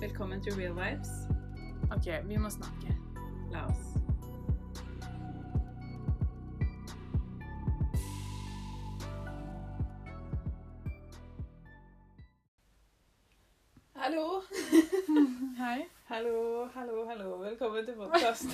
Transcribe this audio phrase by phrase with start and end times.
[0.00, 1.08] Velkommen til Real Vibes.
[1.92, 2.96] OK, vi må snakke.
[3.52, 3.86] La oss.
[13.94, 14.42] Hallo.
[15.62, 15.84] Hei.
[16.04, 17.38] Hallo, hallo, hallo.
[17.42, 18.46] Velkommen til podkast.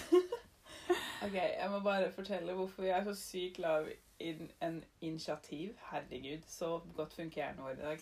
[1.25, 3.89] ok, jeg må bare fortelle hvorfor jeg er så sykt lav
[4.21, 5.71] i en initiativ.
[5.91, 7.99] Herregud, så godt funker hjernen vår i dag.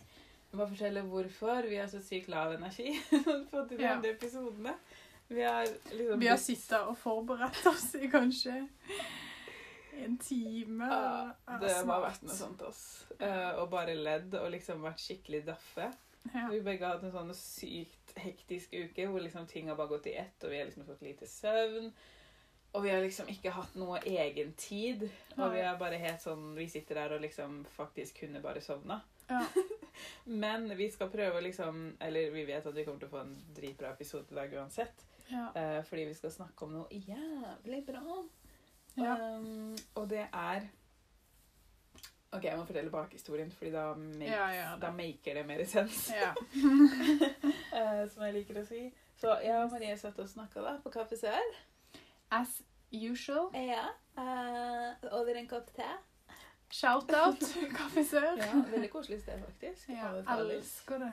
[0.52, 2.92] Må fortelle hvorfor vi har så sykt lav energi
[3.52, 3.94] på de Ja.
[3.96, 4.74] andre episodene.
[5.32, 8.58] Vi har liksom Vi har sittet og forberedt oss i kanskje
[10.02, 10.84] en time.
[10.88, 12.82] Ja, Ja, det må ha vært noe sånt, oss.
[13.20, 15.90] Uh, og bare ledd og liksom vært skikkelig daffe.
[16.32, 16.46] Ja.
[16.52, 20.06] Vi begge har hatt en sånn sykt hektisk uke hvor liksom ting har bare gått
[20.12, 21.88] i ett, og vi har liksom fått lite søvn.
[22.72, 25.02] Og vi har liksom ikke hatt noe egen tid.
[25.36, 29.00] Og vi er bare helt sånn Vi sitter der og liksom faktisk kunne bare sovna.
[29.32, 29.42] Ja.
[30.44, 33.22] Men vi skal prøve å liksom Eller vi vet at vi kommer til å få
[33.24, 35.04] en dritbra episode i dag uansett.
[35.32, 35.48] Ja.
[35.56, 38.22] eh, fordi vi skal snakke om noe jævlig bra.
[38.98, 39.14] Ja.
[39.16, 40.66] Um, og det er
[42.32, 46.06] OK, jeg må fortelle bakhistorien, fordi da, make, Ja, ja, da maker det mer sens.
[46.12, 46.30] ja.
[46.32, 48.86] uh, som jeg liker å si.
[49.20, 51.58] Så jeg og Marie satt og snakka da på Kaffe Sør.
[52.32, 53.52] As usual.
[53.52, 53.84] Ja.
[54.16, 55.88] Uh, over en kopp te.
[56.72, 57.42] Shout-out
[57.76, 58.38] Kaffe Sør.
[58.40, 59.90] Ja, veldig koselig sted, faktisk.
[59.92, 61.12] Ja, elsker det.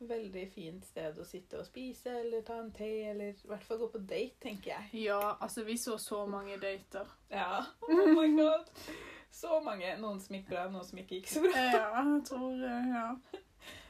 [0.00, 3.80] Veldig fint sted å sitte og spise, eller ta en te, eller i hvert fall
[3.82, 5.02] gå på date, tenker jeg.
[5.08, 7.10] Ja, altså, vi så så mange dater.
[7.28, 7.64] Ja.
[7.88, 8.70] Oh my god.
[9.30, 9.90] Så mange.
[10.00, 11.64] Noen som gikk bra, noen som ikke gikk så bra.
[11.74, 13.06] Ja, jeg tror eh, Ja.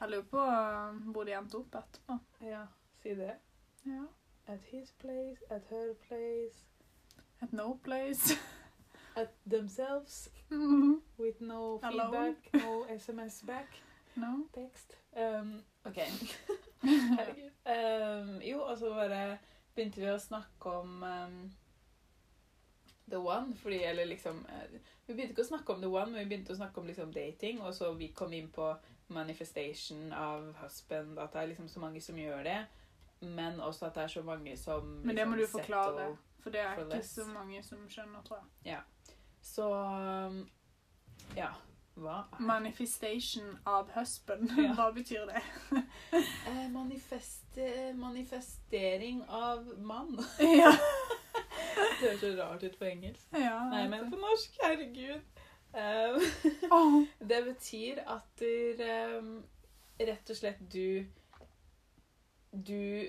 [0.00, 2.16] Jeg lurer på eh, hvor de endte opp etterpå.
[2.48, 2.64] Ja,
[3.04, 3.36] si det.
[3.86, 4.02] Ja.
[4.50, 6.64] At his place, at her place,
[7.40, 8.34] At no place.
[9.16, 11.00] at themselves, Mhm.
[11.18, 13.82] with no feedback, no SMS back.
[14.16, 14.46] no.
[14.54, 14.96] Tekst.
[15.16, 15.96] Um, OK.
[16.82, 17.50] Herregud.
[17.66, 19.38] Um, jo, og så bare
[19.74, 21.50] begynte vi å snakke om um,
[23.10, 26.20] The One, fordi Eller liksom eh, Vi begynte ikke å snakke om The One, men
[26.24, 28.74] vi begynte å snakke om liksom dating, og så vi kom inn på
[29.08, 32.58] manifestation av husband, at det er liksom så mange som gjør det,
[33.20, 36.16] men også at det er så mange som Men det må du liksom forklare.
[36.40, 37.10] For det er ikke less.
[37.14, 38.78] så mange som skjønner, tror jeg.
[39.42, 40.48] Så um,
[41.36, 41.50] Ja.
[42.00, 44.50] Hva Manifestation av husband.
[44.56, 44.72] Ja.
[44.78, 45.42] Hva betyr det?
[46.50, 50.16] Eh, manifeste, manifestering av mann.
[50.62, 50.72] ja.
[52.00, 53.26] Det høres så rart ut på engelsk.
[53.32, 53.58] ja.
[53.70, 55.20] Nei, men på norsk, herregud.
[56.70, 56.94] Åh.
[57.20, 59.26] det betyr at du eh,
[60.02, 61.06] rett og slett du
[62.50, 63.06] Du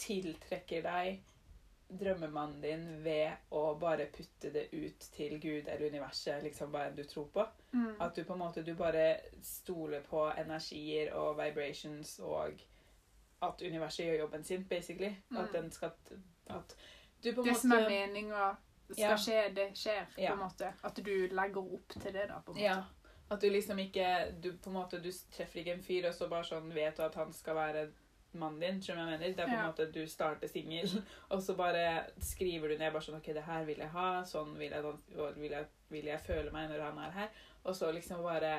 [0.00, 1.18] tiltrekker deg
[1.98, 6.96] drømmemannen din ved å bare putte det ut til Gud eller universet, liksom hva enn
[6.96, 7.44] du tror på.
[7.72, 7.94] Mm.
[8.00, 12.60] At du på en måte du bare stoler på energier og vibrations og
[13.42, 15.14] at universet gjør jobben sin, basically.
[15.30, 15.36] Mm.
[15.44, 15.90] At den skal
[16.46, 16.76] At
[17.22, 18.56] du på en måte Det som er meninga
[18.92, 19.16] skal Ja.
[19.16, 20.32] skje, det skjer, på Ja.
[20.32, 20.72] en måte.
[20.84, 22.60] At du legger opp til det, da, på en måte.
[22.62, 22.82] Ja.
[23.30, 26.28] At du liksom ikke Du på en måte du treffer ikke en fyr, og så
[26.28, 27.88] bare sånn vet du at han skal være
[28.34, 28.80] mannen din.
[28.82, 29.34] Skjønner jeg mener?
[29.36, 29.68] Det er på en Ja.
[29.70, 30.88] måte du starter singel,
[31.32, 34.54] og så bare skriver du ned bare sånn OK, det her vil jeg ha, sånn
[34.58, 34.84] vil jeg,
[35.36, 37.28] vil jeg, vil jeg føle meg når han er her.
[37.64, 38.54] Og så liksom bare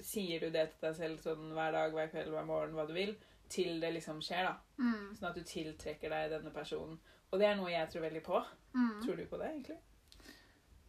[0.00, 2.92] sier du det til deg selv sånn hver dag, hver kveld, hver morgen, hva du
[2.94, 3.16] vil,
[3.50, 4.54] til det liksom skjer, da.
[4.78, 5.14] Mm.
[5.16, 6.98] Sånn at du tiltrekker deg denne personen.
[7.32, 8.40] Og det er noe jeg tror veldig på.
[8.76, 9.00] Mm.
[9.02, 9.78] Tror du på det, egentlig?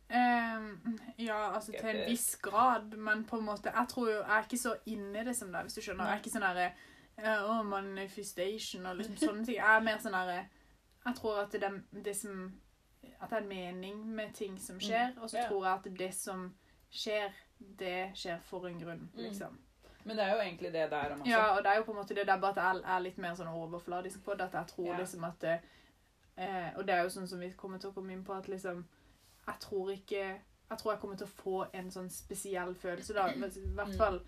[0.10, 4.32] Um, ja, altså til en viss grad, men på en måte Jeg tror jo Jeg
[4.40, 6.08] er ikke så inni det som deg, hvis du skjønner.
[6.10, 6.72] Jeg er ikke sånn derre
[7.24, 9.56] Å, manifestation og liksom sånne ting.
[9.56, 10.46] Jeg er mer sånn herre
[11.06, 12.52] Jeg tror at det, er det som
[13.22, 15.42] At det er en mening med ting som skjer, og så Mm.
[15.44, 15.48] Ja.
[15.50, 16.56] tror jeg at det som
[16.92, 17.32] skjer,
[17.80, 19.24] det skjer for en grunn, Mm.
[19.24, 19.58] liksom.
[20.06, 21.30] Men det er jo egentlig det der om også.
[21.30, 23.18] Ja, og det er jo på en måte det der bare at jeg er litt
[23.18, 24.98] mer sånn overfladisk på det, at jeg tror Ja.
[24.98, 25.60] liksom at det,
[26.38, 28.48] eh, Og det er jo sånn som vi kommer til å komme inn på, at
[28.48, 28.86] liksom
[29.48, 33.34] Jeg tror ikke Jeg tror jeg kommer til å få en sånn spesiell følelse, da.
[33.36, 34.26] Men I hvert fall Mm.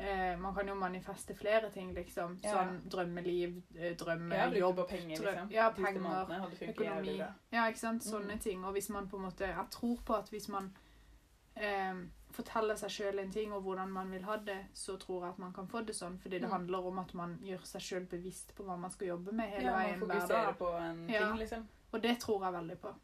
[0.00, 2.38] Eh, Man kan jo manifeste flere ting, liksom.
[2.42, 2.52] Ja.
[2.54, 5.50] Sånn drømmeliv, eh, drømme, ja, jobb, penger, liksom.
[5.50, 7.18] ja, penger, økonomi.
[7.52, 8.02] Ja, ikke sant?
[8.04, 8.40] Sånne Mm.
[8.40, 8.64] ting.
[8.64, 10.72] Og hvis man på en måte Jeg tror på at hvis man
[11.56, 11.94] eh,
[12.32, 15.38] forteller seg sjøl en ting, og hvordan man vil ha det, så tror jeg at
[15.38, 16.18] man kan få det sånn.
[16.18, 16.50] Fordi det Mm.
[16.52, 19.64] handler om at man gjør seg sjøl bevisst på hva man skal jobbe med hele
[19.64, 21.18] Ja, man veien hver fokuserer på en Ja.
[21.28, 21.68] ting, liksom.
[21.92, 22.94] Og det tror jeg veldig på.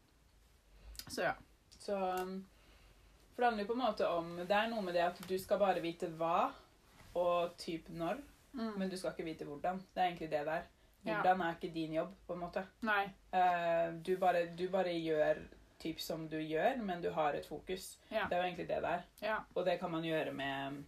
[1.09, 1.33] Så ja.
[1.79, 2.45] Så um,
[3.35, 5.37] For det handler jo på en måte om Det er noe med det at du
[5.37, 6.51] skal bare vite hva
[7.17, 8.17] og typ når,
[8.53, 8.73] Mm.
[8.79, 9.77] men du skal ikke vite hvordan.
[9.93, 10.51] Det er egentlig det der.
[10.61, 10.63] er.
[11.03, 12.63] Hvordan er ikke din jobb, på en måte.
[12.81, 13.03] Nei.
[13.33, 15.37] Eh, du, bare, du bare gjør
[15.79, 17.97] typ som du gjør, men du har et fokus.
[18.11, 18.25] Ja.
[18.29, 19.01] Det er jo egentlig det der.
[19.21, 19.37] Ja.
[19.55, 20.83] Og det kan man gjøre med,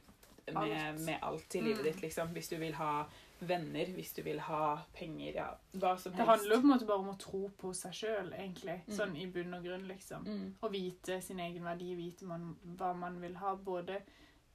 [0.48, 1.00] med, Alt.
[1.06, 1.84] med alt i livet Mm.
[1.92, 2.28] ditt, liksom.
[2.34, 3.04] Hvis du vil ha
[3.42, 6.18] venner, hvis du vil ha penger, ja, hva som helst.
[6.18, 8.82] Det handler jo på en måte bare om å tro på seg sjøl, egentlig.
[8.88, 8.94] Mm.
[8.98, 10.26] Sånn i bunn og grunn, liksom.
[10.26, 10.56] Mm.
[10.64, 13.56] Å vite sin egen verdi, vite man, hva man vil ha.
[13.56, 14.02] Både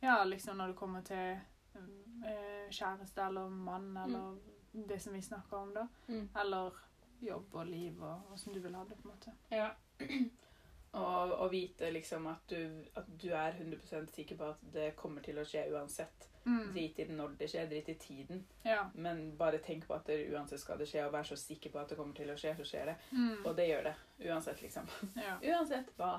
[0.03, 1.39] ja, liksom når det kommer til
[2.71, 4.37] kjæreste eller mann, eller
[4.73, 5.87] det som vi snakker om, da.
[6.09, 6.29] Mm.
[6.41, 6.79] Eller
[7.21, 9.37] jobb og liv og åssen du vil ha det, på en måte.
[9.51, 9.71] Ja.
[10.95, 15.25] Og, og vite liksom at du, at du er 100 sikker på at det kommer
[15.27, 16.29] til å skje uansett.
[16.45, 16.69] Mm.
[16.71, 18.45] Drit i når det skjer, drit i tiden.
[18.63, 18.85] Ja.
[18.95, 21.81] Men bare tenk på at det uansett skal det skje, og vær så sikker på
[21.83, 22.97] at det kommer til å skje, så skjer det.
[23.11, 23.41] Mm.
[23.43, 23.95] Og det gjør det.
[24.29, 24.91] Uansett, liksom.
[25.19, 25.35] ja.
[25.51, 26.13] Uansett hva.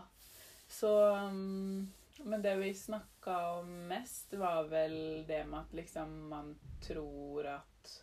[0.67, 1.85] Så um,
[2.23, 8.01] Men det vi snakka om mest, var vel det med at liksom man tror at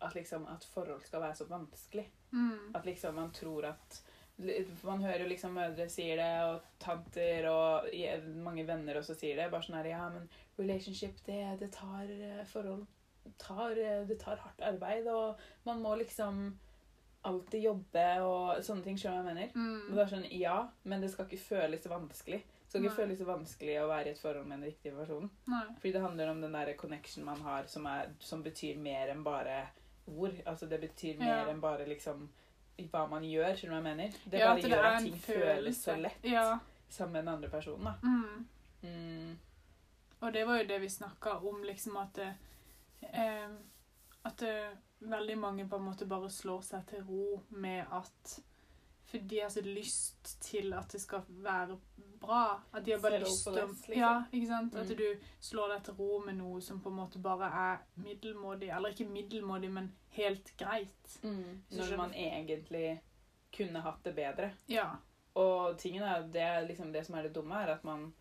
[0.00, 2.06] At liksom at forhold skal være så vanskelig.
[2.32, 2.74] Mm.
[2.74, 4.02] At liksom man tror at
[4.82, 7.90] Man hører jo liksom mødre sier det, og tanter og
[8.40, 9.50] mange venner også sier det.
[9.52, 12.86] Bare sånn her Ja, men relationship, det, det tar eh, forhold
[13.38, 16.58] tar, eh, Det tar hardt arbeid, og man må liksom
[17.24, 18.96] alltid jobbe og sånne ting.
[18.98, 19.50] Skjønner du hva jeg mener?
[19.54, 19.94] Mm.
[19.94, 22.40] det er sånn, Ja, men det skal ikke føles vanskelig.
[22.40, 22.96] Det skal ikke Nei.
[23.02, 25.30] føles vanskelig å være i et forhold med en riktig person.
[25.50, 25.64] Nei.
[25.80, 29.24] Fordi det handler om den der connection man har, som, er, som betyr mer enn
[29.26, 29.66] bare
[30.06, 30.38] ord.
[30.46, 31.48] Altså det betyr mer Ja.
[31.50, 32.28] enn bare liksom
[32.90, 34.14] hva man gjør, skjønner du hva jeg mener?
[34.30, 36.58] Det Ja, bare det gjør at ting føles så lett Ja.
[36.88, 37.94] sammen med den andre personen, da.
[38.02, 38.46] Mm.
[38.82, 39.38] Mm.
[40.22, 43.48] Og det var jo det vi snakka om, liksom at eh,
[44.24, 48.40] At det, veldig mange på en måte bare slår seg til ro med at
[49.10, 51.74] For de har så lyst til at det skal være
[52.20, 52.60] bra.
[52.72, 53.94] At de har bare lyst til liksom.
[53.96, 54.74] Ja, ikke sant?
[54.76, 54.96] At Mm.
[54.96, 58.68] du slår deg til ro med noe som på en måte bare er middelmådig.
[58.76, 61.18] Eller ikke middelmådig, men helt greit.
[61.24, 61.62] Mm.
[61.72, 63.00] Når man egentlig
[63.56, 64.52] kunne hatt det bedre.
[64.68, 64.86] Ja.
[65.34, 68.12] Og tingen er, det liksom det som er det dumme, er at man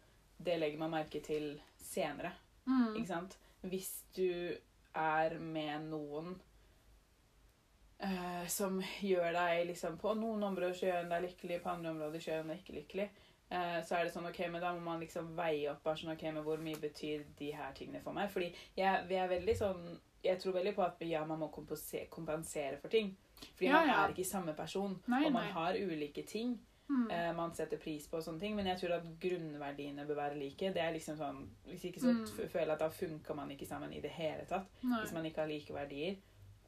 [0.44, 2.32] Det legger man merke til senere.
[2.66, 2.96] Mm.
[2.96, 3.38] Ikke sant?
[3.62, 4.56] Hvis du
[4.96, 6.40] er med noen
[8.00, 11.90] eh, som gjør deg liksom På noen områder så gjør den deg lykkelig, på andre
[11.92, 13.10] områder så gjør den deg ikke lykkelig.
[13.52, 16.14] eh, så er det sånn, ok, men Da må man liksom veie opp bare sånn,
[16.14, 18.30] ok, men hvor mye betyr de her tingene for meg.
[18.32, 22.78] Fordi jeg, vi er veldig sånn Jeg tror veldig på at ja, man må kompensere,
[22.82, 23.16] for ting.
[23.56, 24.04] Fordi Ja, man ja.
[24.06, 25.52] er ikke samme person, Nei, og man nei.
[25.52, 26.60] har ulike ting
[26.90, 27.12] Mm.
[27.12, 28.56] eh, man setter pris på og sånne ting.
[28.56, 30.72] Men jeg tror at grunnverdiene bør være like.
[30.74, 32.50] Det er liksom sånn, Hvis ikke så Mm.
[32.50, 34.66] føler jeg at da funker man ikke sammen i det hele tatt.
[34.82, 35.00] Nei.
[35.04, 36.16] Hvis man ikke har like verdier.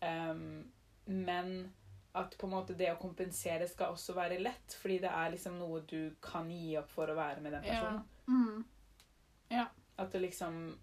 [0.04, 0.64] Ehm,
[1.12, 1.74] men
[2.14, 5.58] at på en måte det å kompensere skal også være lett, fordi det er liksom
[5.60, 7.80] noe du kan gi opp for å være med den Ja.
[7.80, 8.66] personen.
[9.50, 9.68] ja.
[9.98, 10.78] At det liksom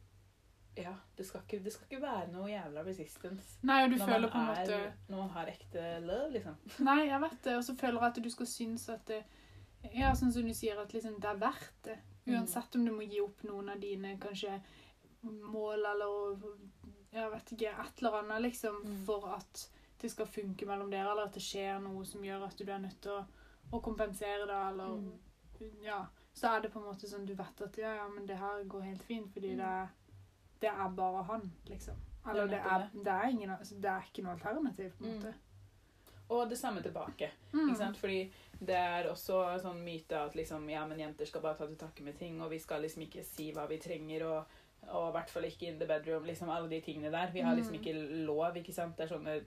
[0.76, 4.06] Ja, det skal, ikke, det skal ikke være noe jævla resistance Nei, og du når
[4.06, 6.54] føler man, på en er, måte når man har ekte love, liksom.
[6.88, 7.56] Nei, jeg vet det.
[7.56, 9.24] Og så føler jeg at du skal synes at det
[9.94, 11.98] Ja, sånn som du sier, at liksom det er verdt det.
[12.26, 12.34] Mm.
[12.36, 14.60] Uansett om du må gi opp noen av dine kanskje
[15.22, 16.38] mål eller
[17.12, 19.04] Jeg vet ikke, et eller annet, liksom, Mm.
[19.06, 19.68] for at
[20.00, 22.78] det skal funke mellom dere, eller at det skjer noe som gjør at du er
[22.78, 23.24] nødt til å,
[23.72, 25.18] å kompensere det, eller Mm.
[25.82, 26.06] Ja.
[26.32, 28.62] Så er det på en måte sånn du vet at ja, ja, men det her
[28.64, 29.58] går helt fint, fordi Mm.
[29.58, 29.88] det,
[30.60, 31.96] det er bare han, liksom.
[32.30, 35.04] Eller Det er det er, det er, ingen, altså, det er ikke noe alternativ, på
[35.04, 35.16] en Mm.
[35.18, 35.34] måte.
[36.30, 37.30] Og det samme tilbake.
[37.52, 37.68] Mm.
[37.68, 37.96] Ikke sant?
[37.96, 38.30] Fordi
[38.60, 42.02] det er også sånn myte at liksom, ja, men jenter skal bare ta til takke
[42.04, 44.44] med ting, og vi skal liksom ikke si hva vi trenger, og,
[44.92, 47.32] og i hvert fall ikke in the bedroom, liksom alle de tingene der.
[47.32, 47.80] Vi har liksom Mm.
[47.80, 48.96] ikke lov, ikke sant?
[48.96, 49.44] Det er sånne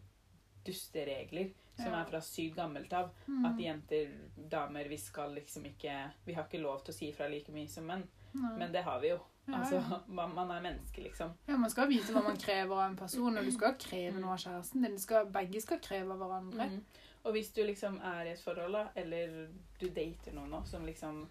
[0.65, 1.51] dusteregler
[1.81, 3.11] som er fra sykt gammelt av.
[3.27, 3.45] Mm.
[3.49, 7.29] At jenter, damer, vi skal liksom ikke Vi har ikke lov til å si ifra
[7.31, 8.55] like mye som menn, Nei.
[8.59, 9.19] men det har vi jo.
[9.51, 9.81] Altså,
[10.17, 11.33] man, man er menneske, liksom.
[11.47, 14.35] Ja, Man skal vite hva man krever av en person, og du skal kreve noe
[14.35, 14.99] av kjæresten din.
[15.33, 16.69] Begge skal kreve av hverandre.
[16.71, 17.07] Mm.
[17.21, 19.51] Og hvis du liksom er i et forhold, da, eller
[19.81, 21.27] du dater noen nå som liksom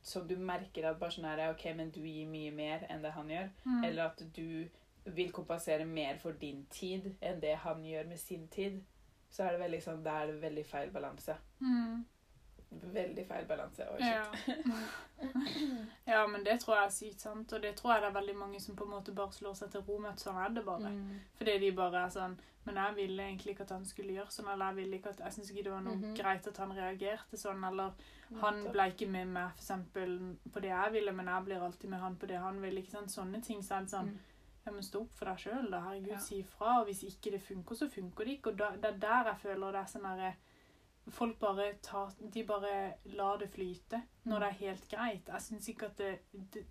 [0.00, 3.10] Som du merker at bare sånn her OK, men du gir mye mer enn det
[3.12, 3.50] han gjør.
[3.66, 3.82] Mm.
[3.84, 4.70] Eller at du
[5.04, 8.82] vil kompensere mer for din tid enn det han gjør med sin tid.
[9.30, 11.34] Så er det veldig sånn, det er veldig feil balanse.
[11.60, 12.04] Mm.
[12.94, 13.86] Veldig feil balanse.
[13.92, 14.24] Oi, Ja.
[14.34, 14.66] shit.
[16.06, 18.34] ja, men det tror jeg er sykt sant, og det tror jeg det er veldig
[18.36, 20.64] mange som på en måte bare slår seg til ro med at sånn er det
[20.66, 20.90] bare.
[20.90, 21.20] Mm.
[21.38, 24.46] Fordi de bare er sånn Men jeg ville egentlig ikke at han skulle gjøre sånn,
[24.48, 26.14] eller jeg ville ikke at Jeg syns ikke det var noe Mhm.
[26.16, 27.90] greit at han reagerte sånn, eller
[28.40, 31.90] han ble ikke med meg for eksempel på det jeg ville, men jeg blir alltid
[31.90, 32.78] med han på det han vil.
[32.78, 33.10] ikke sant?
[33.10, 33.60] Sånne ting.
[33.62, 34.18] Så er det sånn Mm.
[34.66, 35.80] Ja, men stå opp for deg sjøl, da.
[35.80, 36.18] Herregud, Ja.
[36.18, 36.80] si ifra.
[36.80, 38.50] Og hvis ikke det funker, så funker det ikke.
[38.52, 40.34] Og da, det er der jeg føler det er sånn herre
[41.10, 45.26] Folk bare tar De bare lar det flyte når det er helt greit.
[45.28, 46.64] Jeg syns ikke at det, det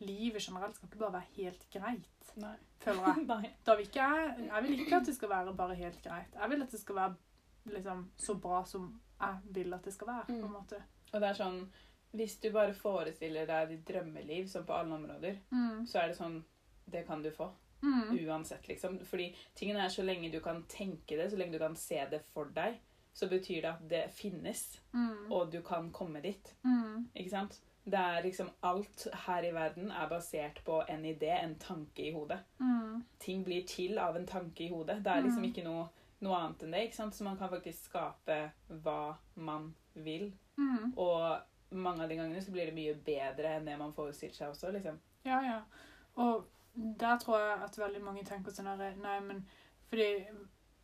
[0.00, 2.56] Livet generelt skal ikke bare være helt greit, Nei.
[2.80, 3.26] føler jeg.
[3.30, 3.50] Nei.
[3.64, 6.34] Da vil ikke jeg Jeg vil ikke at det skal være bare helt greit.
[6.34, 7.14] Jeg vil at det skal være
[7.66, 10.52] liksom så bra som jeg vil at det skal være, på en Mm.
[10.52, 10.82] måte.
[11.14, 11.68] Og det er sånn
[12.14, 15.86] Hvis du bare forestiller deg ditt drømmeliv som på alle områder, Mm.
[15.86, 16.42] så er det sånn
[16.90, 17.50] Det kan du få.
[17.82, 18.18] Mm.
[18.28, 18.98] Uansett, liksom.
[19.04, 22.20] Fordi tingen er så lenge du kan tenke det, så lenge du kan se det
[22.32, 22.78] for deg,
[23.14, 25.32] så betyr det at det finnes, Mm.
[25.32, 26.54] og du kan komme dit.
[26.64, 27.08] Mm.
[27.16, 27.60] Ikke sant?
[27.84, 32.12] Det er liksom Alt her i verden er basert på en idé, en tanke i
[32.12, 32.38] hodet.
[32.60, 33.02] Mm.
[33.18, 35.02] Ting blir til av en tanke i hodet.
[35.04, 35.50] Det er liksom Mm.
[35.52, 35.88] ikke noe,
[36.20, 36.80] noe annet enn det.
[36.84, 37.14] ikke sant?
[37.14, 40.32] Så man kan faktisk skape hva man vil.
[40.58, 40.94] Mm.
[40.96, 41.40] Og
[41.72, 44.72] mange av de gangene så blir det mye bedre enn det man forestiller seg også.
[44.72, 44.98] liksom.
[45.24, 45.60] Ja, ja.
[46.16, 49.42] Og der tror jeg at veldig mange tenker sånn herre Nei, men
[49.90, 50.06] fordi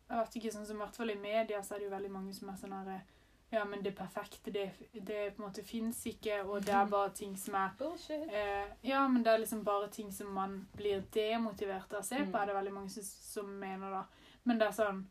[0.09, 2.11] Jeg vet ikke, sånn som i hvert fall i media, så er det jo veldig
[2.11, 3.01] mange som er sånn herre
[3.51, 7.09] Ja, men det perfekte, det, det på en måte fins ikke, og det er bare
[7.17, 7.71] ting som er
[8.29, 12.17] eh, Ja, men det er liksom bare ting som man blir demotivert av å se
[12.23, 12.41] på, Mm.
[12.41, 14.03] er det veldig mange som, som mener da.
[14.45, 15.01] Men det er sånn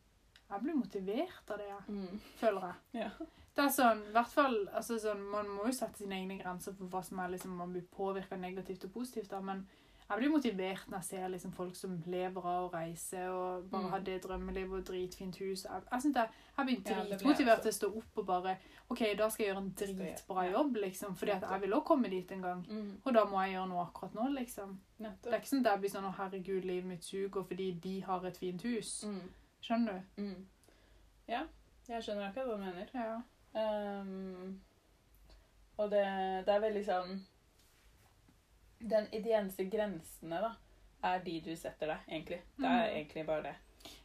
[0.51, 2.21] Jeg blir motivert av det, jeg, Mm.
[2.41, 3.03] føler jeg.
[3.03, 3.11] Ja.
[3.59, 6.87] Det er sånn, hvert fall, altså sånn, Man må jo sette sine egne grenser for
[6.87, 9.67] hva som er liksom, man blir påvirka negativt og positivt av, men
[10.11, 13.83] jeg blir motivert når jeg ser liksom, folk som lever av å reise og bare
[13.85, 13.91] Mm.
[13.91, 15.65] har det drømmelivet og dritfint hus.
[15.65, 18.57] Jeg, jeg, synes jeg, jeg blir dritmotivert til å stå opp og bare
[18.91, 22.09] OK, da skal jeg gjøre en dritbra jobb, liksom, fordi at jeg vil også komme
[22.09, 22.67] dit en gang.
[22.71, 23.01] Mm.
[23.05, 24.79] Og da må jeg gjøre noe akkurat nå, liksom.
[24.99, 28.01] Det er ikke sånn at jeg blir sånn 'Å, herregud, livet mitt suger fordi de
[28.01, 29.05] har et fint hus'.
[29.07, 29.29] Mm.
[29.63, 30.23] Skjønner du?
[30.23, 30.47] Mm.
[31.29, 31.43] Ja,
[31.89, 32.89] jeg skjønner akkurat hva du mener.
[32.95, 34.01] Ja.
[34.01, 34.61] Um,
[35.79, 36.07] og det,
[36.47, 37.21] det er veldig sånn
[38.81, 40.53] Den, De eneste grensene, da,
[41.03, 42.41] er de du setter deg, egentlig.
[42.57, 42.97] Det er Mhm.
[42.97, 43.55] egentlig bare det.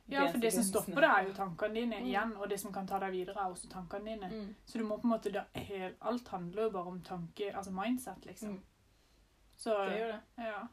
[0.08, 2.06] De Ja, for det som stopper deg, er jo tankene dine Mm.
[2.06, 4.30] igjen, og det som kan ta deg videre, er også tankene dine.
[4.30, 4.56] Mm.
[4.66, 5.44] Så du må på en måte da,
[6.02, 8.50] Alt handler jo bare om tanke, altså mindset, liksom.
[8.50, 8.62] Mm.
[9.58, 10.20] Så Det gjør det.
[10.38, 10.68] ja.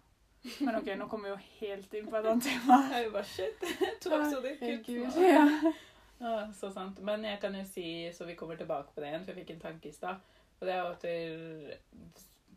[0.61, 2.88] Men OK, nå kommer vi jo helt inn på et annet tema.
[2.88, 3.61] Det er jo bare shit.
[4.00, 5.21] To episoder.
[5.21, 5.73] Ja.
[6.21, 6.99] Ja, så sant.
[7.00, 9.50] Men jeg kan jo si, så vi kommer tilbake på det igjen, for jeg fikk
[9.54, 10.16] en tanke i stad.
[10.61, 11.04] Og det er jo at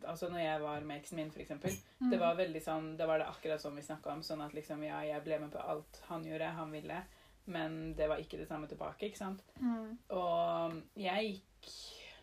[0.06, 1.70] Altså, når jeg var med eksen min, eksempel,
[2.00, 2.10] Mm.
[2.10, 4.22] det var veldig sånn Det var det akkurat som vi snakka om.
[4.22, 7.02] Sånn at liksom, ja, jeg ble med på alt han gjorde, han ville,
[7.46, 9.42] men det var ikke det samme tilbake, ikke sant?
[9.60, 9.98] Mm.
[10.10, 11.72] Og jeg gikk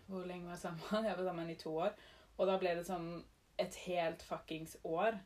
[0.08, 1.06] Hvor lenge var jeg sammen?
[1.08, 1.94] Jeg var sammen i to år.
[2.38, 3.24] Og da ble det sånn
[3.60, 5.20] et helt fuckings år.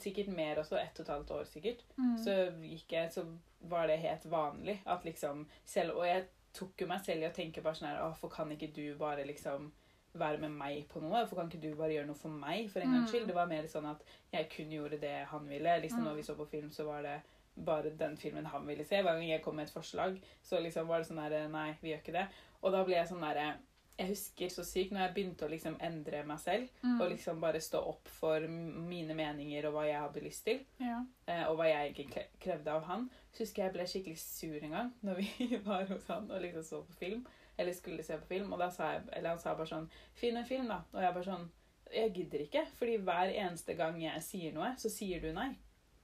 [0.00, 0.78] Sikkert mer også.
[0.80, 1.82] Ett og et halvt år, sikkert.
[1.98, 2.16] Mm.
[2.24, 3.26] Så gikk jeg, så
[3.68, 7.32] var det helt vanlig at liksom selv, Og jeg tok jo meg selv i å
[7.34, 9.70] tenke bare sånn her Hvorfor kan ikke du bare liksom
[10.14, 11.10] være med meg på noe?
[11.24, 13.12] Hvorfor kan ikke du bare gjøre noe for meg, for en gangs Mm.
[13.14, 13.26] skyld?
[13.26, 14.02] Det var mer sånn at
[14.32, 15.80] jeg kun gjorde det han ville.
[15.80, 16.04] Liksom Mm.
[16.04, 17.20] Når vi så på film, så var det
[17.64, 18.96] bare den filmen han ville se.
[19.02, 21.90] Hver gang jeg kom med et forslag, så liksom var det sånn der Nei, vi
[21.90, 22.28] gjør ikke det.
[22.62, 23.54] Og da ble jeg sånn derre
[23.98, 27.00] Jeg husker så sykt når jeg begynte å liksom endre meg selv, Mm.
[27.00, 31.04] og liksom bare stå opp for mine meninger og hva jeg hadde lyst til Ja.
[31.28, 33.10] eh, og hva jeg egentlig krevde av han.
[33.32, 36.62] Så husker jeg ble skikkelig sur en gang når vi var hos han og liksom
[36.64, 37.26] så på film.
[37.58, 38.52] Eller skulle se på film.
[38.52, 40.82] Og da sa jeg, eller han sa bare sånn Finn en film, da.
[40.94, 41.50] Og jeg bare sånn
[41.92, 42.64] Jeg gidder ikke.
[42.78, 45.52] Fordi hver eneste gang jeg sier noe, så sier du nei.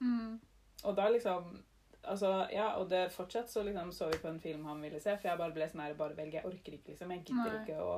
[0.05, 0.37] Mm.
[0.85, 1.57] Og da liksom
[2.09, 5.17] Altså, ja, og det fortsatt så liksom så vi på en film han ville se,
[5.19, 6.37] for jeg bare ble sånn her Bare velg.
[6.39, 7.11] Jeg orker ikke, liksom.
[7.13, 7.65] Jeg gidder Nei.
[7.65, 7.97] ikke å,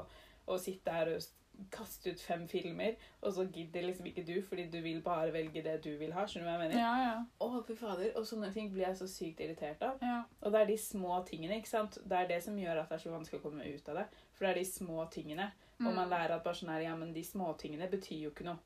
[0.51, 1.27] å sitte her og
[1.71, 5.63] kaste ut fem filmer, og så gidder liksom ikke du, fordi du vil bare velge
[5.63, 6.25] det du vil ha.
[6.27, 6.81] Skjønner du hva jeg mener?
[6.81, 7.25] Ja, ja.
[7.41, 8.13] Å, fy fader.
[8.17, 9.99] Og sånne ting blir jeg så sykt irritert av.
[10.03, 10.23] Ja.
[10.43, 11.99] Og det er de små tingene, ikke sant?
[12.05, 14.07] Det er det som gjør at det er så vanskelig å komme ut av det.
[14.33, 15.51] For det er de små tingene.
[15.81, 16.11] Og man Mm.
[16.11, 18.59] lærer at bare sånn her, ja, men de små tingene betyr jo ikke noe.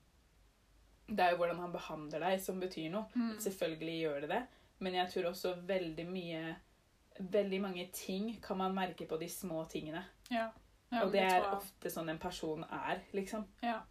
[1.07, 3.05] Det er jo hvordan han behandler deg som betyr noe.
[3.15, 3.35] Mm.
[3.39, 4.43] Selvfølgelig gjør det det.
[4.79, 6.55] Men jeg tror også veldig mye
[7.17, 10.01] Veldig mange ting kan man merke på de små tingene.
[10.29, 10.49] Ja.
[10.95, 13.45] Ja, og det er ofte sånn en person er, liksom.
[13.63, 13.81] Ja.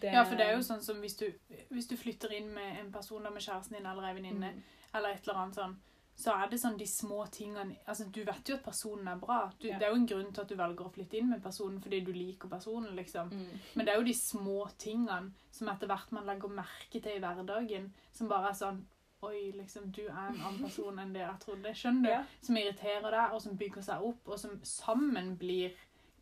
[0.00, 1.28] Det, Ja, for det er jo sånn som hvis du,
[1.70, 4.62] hvis du flytter inn med en person da med kjæresten din eller ei venninne, Mm.
[4.94, 5.76] eller et eller annet sånn,
[6.16, 9.50] så er det sånn de små tingene Altså, du vet jo at personen er bra.
[9.60, 9.78] Du, Ja.
[9.78, 12.00] Det er jo en grunn til at du velger å flytte inn med personen fordi
[12.04, 13.30] du liker personen, liksom.
[13.30, 13.58] Mm.
[13.76, 17.20] Men det er jo de små tingene som etter hvert man legger merke til i
[17.20, 18.84] hverdagen, som bare er sånn
[19.24, 21.72] Oi, liksom, du er en annen person enn det jeg trodde.
[21.78, 22.08] Skjønner du?
[22.08, 22.24] Ja.
[22.42, 25.70] Som irriterer deg, og som bygger seg opp, og som sammen blir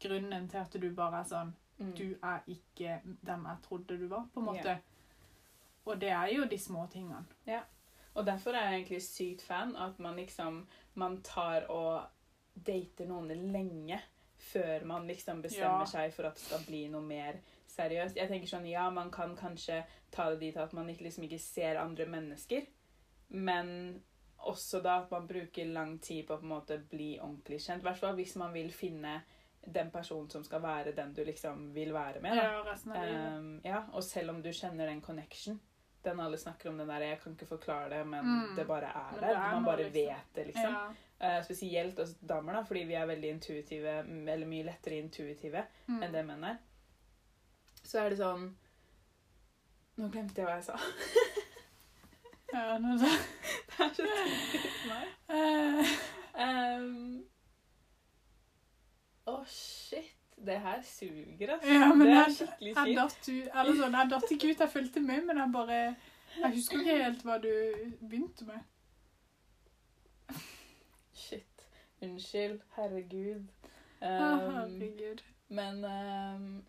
[0.00, 1.94] grunnen til at du bare er sånn Mm.
[1.96, 4.64] du er ikke den jeg trodde du var, på en måte.
[4.68, 4.78] Yeah.
[5.86, 7.24] Og det er jo de små tingene.
[8.14, 12.02] Og derfor er jeg egentlig sykt fan at man liksom Man tar og
[12.66, 14.00] dater noen lenge
[14.36, 15.84] før man liksom bestemmer Ja.
[15.86, 18.16] seg for at det skal bli noe mer seriøst.
[18.16, 21.38] Jeg tenker sånn, ja, man kan kanskje ta det dit at man ikke, liksom ikke
[21.38, 22.66] ser andre mennesker,
[23.28, 24.02] men
[24.38, 27.78] også da at man bruker lang tid på å på en måte bli ordentlig kjent.
[27.80, 29.22] I hvert fall hvis man vil finne
[29.66, 32.36] den personen som skal være den du liksom vil være med.
[32.36, 33.34] Ja, resten av livet.
[33.38, 35.60] Um, ja, og selv om du kjenner den connection
[36.02, 38.54] Den alle snakker om den der Jeg kan ikke forklare det, men Mm.
[38.56, 39.20] det bare er der.
[39.20, 39.92] det er Man noe, bare liksom.
[39.92, 40.72] vet det, liksom.
[41.20, 41.38] Ja.
[41.38, 43.98] Uh, spesielt oss damer, da, fordi vi er veldig intuitive,
[44.32, 46.02] eller mye lettere intuitive Mm.
[46.02, 46.56] enn det menn er.
[47.84, 48.54] Så er det sånn
[49.98, 50.78] Nå glemte jeg hva jeg sa.
[52.52, 53.10] Ja, nå sa
[53.76, 54.06] Det er så
[54.52, 55.06] typisk meg.
[55.28, 55.92] Uh,
[56.40, 57.24] Ehm,
[59.30, 60.16] Å, shit.
[60.40, 61.68] Det her suger, altså.
[61.68, 63.50] Ja, det er jeg- skikkelig Jeg kjipt.
[63.60, 65.80] eller sånn, jeg datt ikke ut, jeg fulgte med, men jeg bare
[66.40, 67.50] Jeg husker ikke helt hva du
[68.08, 68.60] begynte med.
[71.12, 71.66] Shit.
[72.02, 72.60] Unnskyld.
[72.76, 73.48] Herregud.
[74.00, 75.22] Å, Ehm, herregud.
[75.48, 76.64] men um...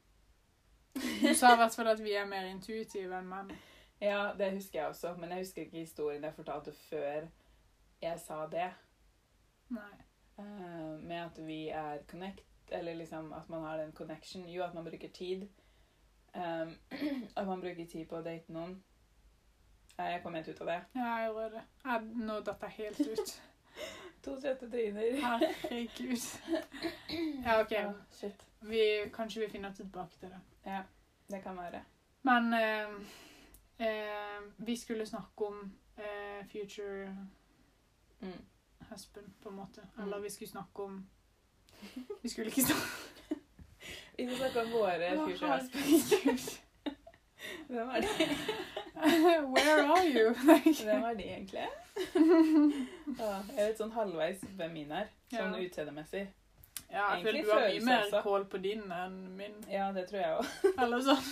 [1.22, 3.52] Du sa i hvert fall at vi er mer intuitive enn menn.
[4.02, 5.12] Ja, det husker jeg også.
[5.20, 7.28] Men jeg husker ikke historien jeg fortalte før
[8.02, 8.72] jeg sa det.
[9.70, 9.92] Nei.
[10.40, 12.42] Uh, med at vi er connect,
[12.72, 14.48] eller liksom at man har en connection.
[14.50, 15.48] Jo, at man bruker tid.
[16.36, 16.76] Um,
[17.36, 18.78] at man bruker tid på å date noen.
[19.98, 20.78] Jeg kom helt ut av det.
[20.96, 21.64] Ja, jeg gjorde det.
[21.86, 23.34] Jeg, nå datt jeg helt ut.
[24.26, 25.16] To søte tryner.
[25.22, 26.26] Herregud.
[27.46, 27.74] Ja, OK.
[28.20, 28.46] Shit.
[28.70, 28.82] Vi,
[29.14, 30.40] kanskje vi finner tilbake til det.
[30.66, 30.84] Ja,
[31.32, 31.82] det kan være.
[32.24, 32.92] Men eh,
[33.88, 35.64] eh, vi skulle snakke om
[35.98, 37.16] eh, future
[38.22, 38.38] Mm.
[38.90, 39.82] husband, på en måte.
[39.96, 40.04] Mm.
[40.04, 41.10] Eller vi skulle snakke om
[42.22, 42.88] Vi skulle ikke snakke
[44.18, 46.52] Vi skal snakke om våre future herregud.
[47.72, 48.08] Hvem er de?
[49.56, 50.34] Where are you?
[50.34, 51.68] Hvem er de egentlig?
[53.18, 55.08] Ja, jeg vet sånn halvveis hvem min er.
[55.32, 55.64] Sånn Ja.
[55.66, 56.28] utseendemessig.
[56.92, 59.56] Ja, jeg føler du har mye mer kål på din enn min.
[59.72, 60.46] Ja, det tror jeg òg.
[60.84, 61.24] Eller sånn.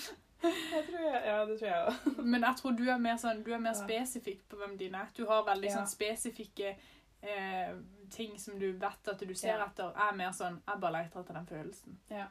[0.41, 2.19] Jeg tror jeg, ja, det tror jeg òg.
[2.23, 3.81] Men jeg tror du er mer sånn, du er mer Ja.
[3.83, 5.09] spesifikk på hvem dine er.
[5.17, 5.75] Du har veldig Ja.
[5.77, 6.75] sånn spesifikke
[7.21, 7.73] eh,
[8.09, 9.65] ting som du vet at du ser Ja.
[9.65, 9.91] etter.
[9.95, 11.97] Er mer sånn, jeg bare leter etter den følelsen.
[12.09, 12.27] Ja.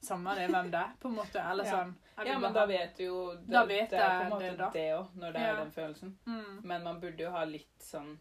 [0.00, 1.40] Samme det hvem det er, på en måte.
[1.50, 1.70] Eller Ja.
[1.72, 1.94] sånn.
[2.26, 4.92] Ja, men da vet du jo det, Da vet det er på en måte det
[4.94, 6.16] òg, når det er den følelsen.
[6.26, 8.16] mm, Men man burde jo ha litt sånn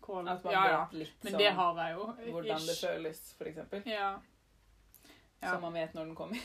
[0.00, 0.28] kål.
[0.30, 2.32] At man Ja, vet litt Men sånn det har jeg jo.
[2.32, 3.82] hvordan det føles, for eksempel.
[3.86, 4.18] Ja.
[5.42, 5.54] Ja.
[5.54, 6.38] Så man vet når den kommer.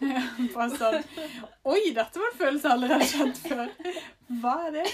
[0.00, 0.22] ja,
[0.54, 1.04] Bare sånn
[1.64, 3.68] Oi, dette var en følelse jeg allerede har kjent før.
[4.40, 4.86] Hva er det?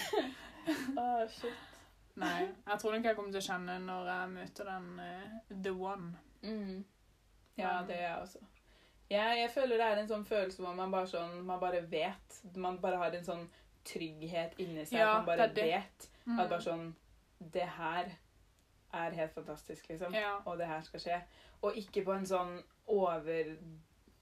[0.99, 1.53] Ah, shit.
[2.19, 5.73] Nei, jeg tror nok jeg kommer til å kjenne når jeg møter den uh, the
[5.73, 6.13] one.
[6.43, 6.85] Mm.
[7.59, 8.39] Ja, Men- det er jeg også.
[9.11, 12.41] Jeg, jeg føler det er en sånn følelse hvor man bare sånn Man bare vet.
[12.57, 13.47] Man bare har en sånn
[13.89, 14.99] trygghet inni seg.
[14.99, 15.65] Ja, at man bare det det.
[15.73, 16.41] vet Mm.
[16.41, 16.95] at bare sånn
[17.41, 18.11] Det her
[18.93, 20.13] er helt fantastisk, liksom.
[20.15, 20.35] Ja.
[20.47, 21.23] Og det her skal skje.
[21.63, 23.57] Og ikke på en sånn over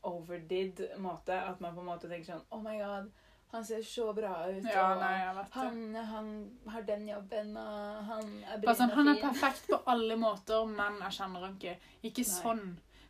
[0.03, 1.33] overdid måte.
[1.35, 3.11] At man på en måte tenker sånn Oh my god,
[3.52, 4.64] han ser så bra ut.
[4.64, 6.32] ja, og nei, han, han
[6.68, 10.98] har den jobben, og han er Bare sånn, han er perfekt på alle måter, men
[11.00, 11.76] jeg kjenner han ikke.
[12.02, 12.35] Ikke Nei.
[12.42, 12.66] sånn.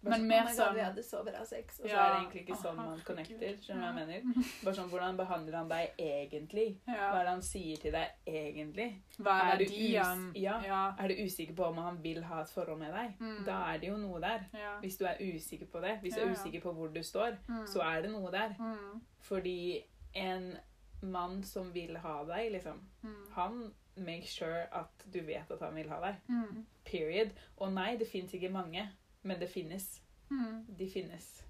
[0.07, 1.81] Bare men sånn, mer oh God, sånn- Vi hadde så bra sex.
[1.81, 3.57] Og så er det egentlig ikke sånn man connecter.
[3.65, 4.45] Skjønner du hva jeg mener?
[4.63, 6.67] Bare sånn, Hvordan behandler han deg egentlig?
[6.87, 8.87] Hva er det han sier til deg egentlig?
[9.19, 10.61] Hva er er du us- ja.
[10.63, 10.83] ja.
[11.01, 13.19] Er du usikker på om han vil ha et forhold med deg?
[13.19, 13.45] Mm.
[13.49, 14.47] Da er det jo noe der.
[14.55, 14.77] ja.
[14.85, 17.67] Hvis du er usikker på det, hvis du er usikker på hvor du står, Mm.
[17.67, 18.55] så er det noe der.
[18.61, 19.01] Mm.
[19.19, 19.83] Fordi
[20.17, 20.57] en
[21.03, 23.33] mann som vil ha deg, liksom, Mm.
[23.37, 26.17] han make sure at du vet at han vil ha deg.
[26.29, 26.65] Mm.
[26.85, 27.31] Period.
[27.59, 28.89] Og nei, det fins ikke mange,
[29.23, 30.01] men det finnes.
[30.31, 30.65] Mm.
[30.79, 31.43] De finnes.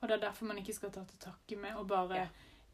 [0.00, 2.26] Og det er derfor man ikke skal ta til takke med og bare Ja.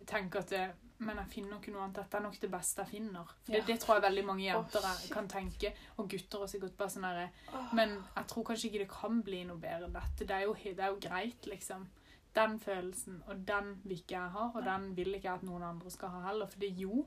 [0.07, 0.71] tenke at det,
[1.03, 1.97] Men jeg finner ikke noe annet.
[1.97, 3.25] Dette er nok det beste jeg finner.
[3.45, 3.59] For Ja.
[3.59, 5.73] det, det tror jeg veldig mange jenter er- kan tenke.
[5.97, 7.31] Og gutter også sikkert bare sånn herre
[7.73, 10.19] Men jeg tror kanskje ikke det kan bli noe bedre enn dette.
[10.27, 11.87] Det er jo, det er jo greit, liksom.
[12.35, 15.63] Den følelsen, og den vil ikke jeg ha, og den vil ikke jeg at noen
[15.63, 16.47] andre skal ha heller.
[16.47, 17.07] For det, jo,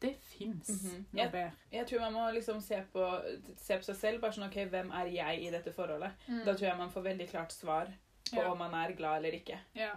[0.00, 1.06] det fins Mhm.
[1.12, 1.52] noe bedre.
[1.72, 3.08] Jeg tror man må liksom se på,
[3.56, 4.20] se på seg selv.
[4.20, 6.12] bare sånn, ok, Hvem er jeg i dette forholdet?
[6.44, 7.86] Da tror jeg man får veldig klart svar
[8.30, 8.50] på Ja.
[8.52, 9.58] om man er glad eller ikke.
[9.74, 9.90] Ja.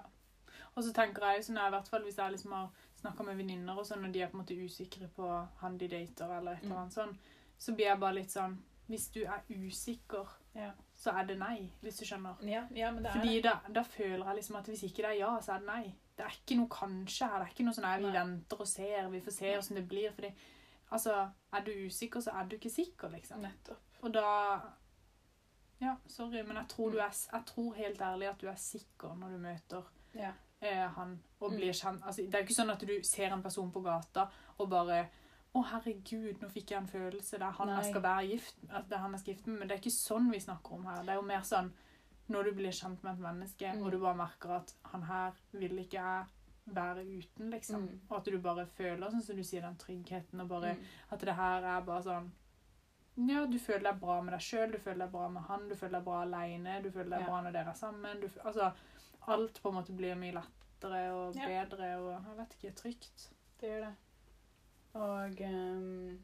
[0.76, 2.70] Og så tenker jeg sånn, i hvert fall hvis jeg liksom har
[3.02, 5.88] snakka med venninner og sånn, og de er på en måte usikre på han de
[5.88, 6.82] dater, eller et eller Mm.
[6.82, 7.18] annet sånn,
[7.60, 8.58] så blir jeg bare litt sånn
[8.90, 10.72] Hvis du er usikker, Ja.
[10.96, 12.36] Så er det nei, hvis du skjønner.
[12.48, 13.44] Ja, ja men det er Fordi det.
[13.44, 15.96] da, da føler jeg liksom at hvis ikke det er ja, så er det nei.
[16.18, 17.40] Det er ikke noe kanskje her.
[17.40, 19.88] Det er ikke noe sånn at vi venter og ser, vi får se åssen det
[19.92, 20.12] blir.
[20.16, 20.30] Fordi
[20.92, 21.18] altså,
[21.54, 23.42] er du usikker, så er du ikke sikker, liksom.
[23.44, 23.82] Nettopp.
[24.02, 24.30] Og da
[25.82, 29.16] Ja, sorry, men jeg tror, du er, jeg tror helt ærlig at du er sikker
[29.20, 29.84] når du møter
[30.16, 30.32] Ja.
[30.62, 31.58] eh, han og Mm.
[31.58, 32.02] blir kjent.
[32.06, 35.08] Altså, det er jo ikke sånn at du ser en person på gata og bare
[35.56, 37.38] å, herregud, nå fikk jeg en følelse.
[37.40, 38.56] Det er han jeg skal være gift
[38.90, 39.60] det han jeg skal gifte med.
[39.60, 41.04] Men det er ikke sånn vi snakker om her.
[41.04, 41.72] Det er jo mer sånn
[42.28, 43.84] når du blir kjent med et menneske, Mm.
[43.86, 46.26] og du bare merker at han her vil ikke jeg
[46.74, 47.82] være uten, liksom.
[47.86, 48.00] Mm.
[48.10, 50.84] Og at du bare føler, sånn som du sier, den tryggheten, og bare Mm.
[51.12, 52.32] at det her er bare sånn
[53.18, 55.76] Ja, du føler deg bra med deg sjøl, du føler deg bra med han, du
[55.76, 57.26] føler deg bra aleine, du føler deg Ja.
[57.28, 58.20] bra når dere er sammen.
[58.20, 58.74] Du, altså,
[59.28, 63.30] alt på en måte blir mye lettere og bedre og jeg vet ikke, trygt.
[63.62, 63.96] Det gjør det.
[64.96, 66.18] Og um,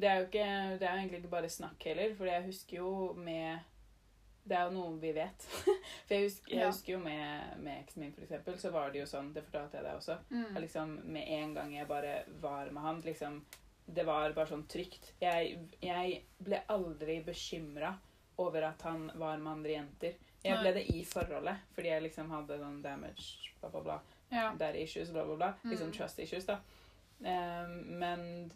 [0.00, 0.46] det er ikke
[0.80, 3.58] Det er jo egentlig ikke bare snakk heller, for jeg husker jo med
[4.44, 5.46] Det er jo noe vi vet.
[6.06, 9.00] for jeg husker, jeg husker jo med, med eksen min, for eksempel, så var det
[9.02, 10.18] jo sånn Det fortalte jeg deg også.
[10.30, 10.46] Mm.
[10.56, 13.42] at liksom Med en gang jeg bare var med han, liksom
[13.90, 15.08] det var bare sånn trygt.
[15.18, 17.88] Jeg, jeg ble aldri bekymra
[18.38, 20.12] over at han var med andre jenter.
[20.44, 23.96] Jeg ble det i forholdet, fordi jeg liksom hadde sånn damage, bla, bla, bla.
[24.30, 24.44] Ja.
[24.60, 25.48] Daddy issues, bla, bla, bla.
[25.66, 25.96] Liksom Mm.
[25.96, 26.60] trust issues, da.
[27.24, 28.50] Ehm, men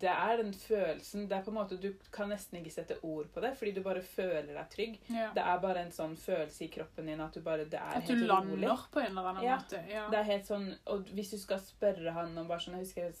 [0.00, 3.26] det er den følelsen Det er på en måte Du kan nesten ikke sette ord
[3.34, 4.94] på det, fordi du bare føler deg trygg.
[5.12, 5.26] ja.
[5.36, 8.06] Det er bare en sånn følelse i kroppen din at du bare Det er At
[8.08, 8.78] du lander rolig.
[8.92, 9.56] på en eller annen Ja.
[9.58, 9.82] måte.
[9.92, 10.06] Ja.
[10.10, 13.02] Det er helt sånn Og hvis du skal spørre han om bare sånn Jeg husker
[13.02, 13.14] jeg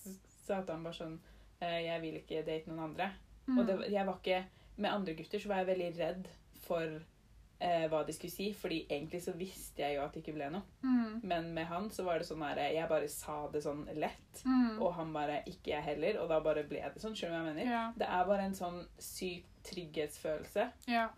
[0.46, 1.18] sa til han bare sånn
[1.60, 3.10] eh, Jeg vil ikke date noen andre.
[3.46, 3.58] Mm.
[3.58, 4.44] Og det, jeg var ikke
[4.78, 6.28] Med andre gutter så var jeg veldig redd
[6.66, 7.00] for
[7.60, 10.50] eh, hva de skulle si, fordi egentlig så visste jeg jo at det ikke ble
[10.50, 10.62] noe.
[10.82, 11.20] Mm.
[11.22, 14.42] Men med han så var det sånn her Jeg bare sa det sånn lett.
[14.44, 14.80] Mm.
[14.82, 16.20] Og han bare ikke jeg heller.
[16.22, 17.14] Og da bare ble det sånn.
[17.16, 17.72] Skjønner du hva jeg mener?
[17.72, 17.84] Ja.
[17.96, 20.68] Det er bare en sånn syk trygghetsfølelse.
[20.86, 21.08] Ja.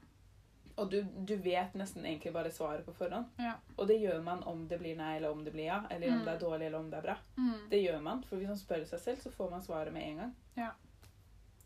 [0.79, 3.27] Og du, du vet nesten egentlig bare svaret på forhånd.
[3.43, 3.57] Ja.
[3.77, 5.81] Og det gjør man om det blir nei eller om det blir ja.
[5.91, 6.25] Eller om Mm.
[6.25, 7.17] det er dårlig eller om det er bra.
[7.37, 7.65] Mm.
[7.71, 8.23] Det gjør man.
[8.29, 10.35] For hvis man spør seg selv, så får man svaret med en gang.
[10.57, 10.71] Ja.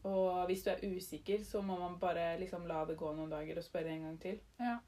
[0.04, 3.56] Og hvis du er usikker, så må man bare liksom la det gå noen dager
[3.60, 4.40] og spørre en gang til.
[4.58, 4.78] Ja.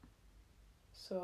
[0.95, 1.19] Så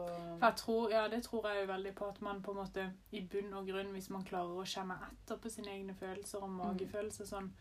[0.57, 3.53] tror, ja, det tror jeg jo veldig på at man på en måte i bunn
[3.53, 7.51] og grunn, hvis man klarer å kjenne etter på sine egne følelser og magefølelser sånn,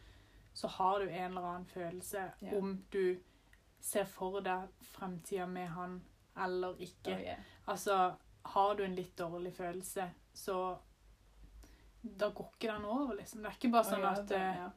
[0.54, 2.56] så har du en eller annen følelse Ja.
[2.58, 3.16] om du
[3.80, 6.00] ser for deg fremtida med han
[6.36, 7.14] eller ikke.
[7.14, 7.38] oh, yeah.
[7.66, 8.14] Altså,
[8.44, 10.76] har du en litt dårlig følelse, så
[12.02, 13.42] da går ikke den over, liksom.
[13.42, 14.70] Det er ikke bare sånn oh, ja, at, det- eh, ja.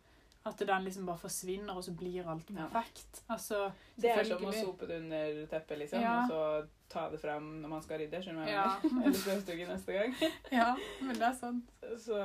[0.45, 2.67] At den liksom bare forsvinner, og så blir alt Ja.
[2.67, 3.21] perfekt.
[3.29, 6.23] Altså, Det er som å sope det under teppet, liksom, Ja.
[6.23, 8.21] og så ta det fram når man skal rydde.
[8.23, 8.75] Skjønner du Ja.
[9.05, 10.15] Eller støvsuge neste gang.
[10.51, 11.71] Ja, men det er sant.
[11.97, 12.17] Så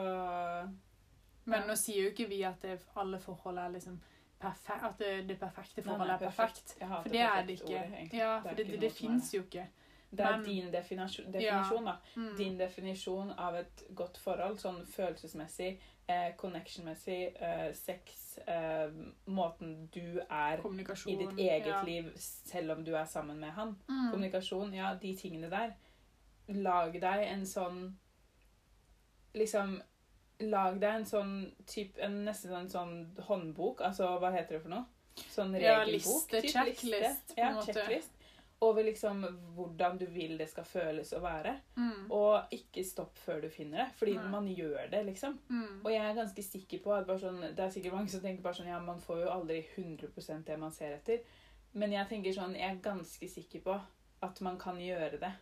[1.46, 1.66] Men Ja.
[1.66, 3.98] nå sier jo ikke vi at det, alle forhold er liksom
[4.40, 6.74] perfekt, at det, det perfekte Nei, forholdet nei, er perfekt.
[6.80, 7.78] Jeg hater For det er det ikke.
[7.78, 8.12] ordet.
[8.12, 9.66] Ja, er for det, det, det er fins jo ikke.
[10.10, 11.96] Det er Men- din definisjon, definisjon da.
[12.16, 12.36] Mm.
[12.36, 15.78] Din definisjon av et godt forhold, sånn følelsesmessig,
[16.08, 18.90] eh, connection-messig, eh, sex, eh,
[19.24, 20.62] måten du er
[21.06, 21.82] i ditt eget ja.
[21.84, 23.76] liv selv om du er sammen med han.
[23.88, 24.10] Mm.
[24.10, 25.76] Kommunikasjon, ja, de tingene der.
[26.48, 27.80] Lag deg en sånn
[29.36, 29.74] Liksom
[30.40, 31.32] Lag deg en sånn
[31.68, 32.94] typ, en, Nesten en sånn
[33.26, 33.82] håndbok.
[33.84, 34.86] Altså, hva heter det for noe?
[35.28, 37.74] Sånn Ja, liste, typ, checklist, på en Ja, måte.
[37.74, 38.17] checklist.
[38.60, 39.20] Over liksom
[39.54, 41.52] hvordan du vil det skal føles å være.
[41.78, 42.08] Mm.
[42.14, 44.24] Og ikke stopp før du finner det, fordi Nei.
[44.32, 45.36] man gjør det, liksom.
[45.50, 45.84] Mm.
[45.84, 48.42] Og jeg er ganske sikker på at bare sånn, det er sikkert mange som tenker
[48.42, 51.22] bare sånn, ja, man får jo aldri 100% det man ser etter.
[51.78, 53.78] Men jeg tenker sånn, jeg er ganske sikker på
[54.26, 55.32] at man kan gjøre det.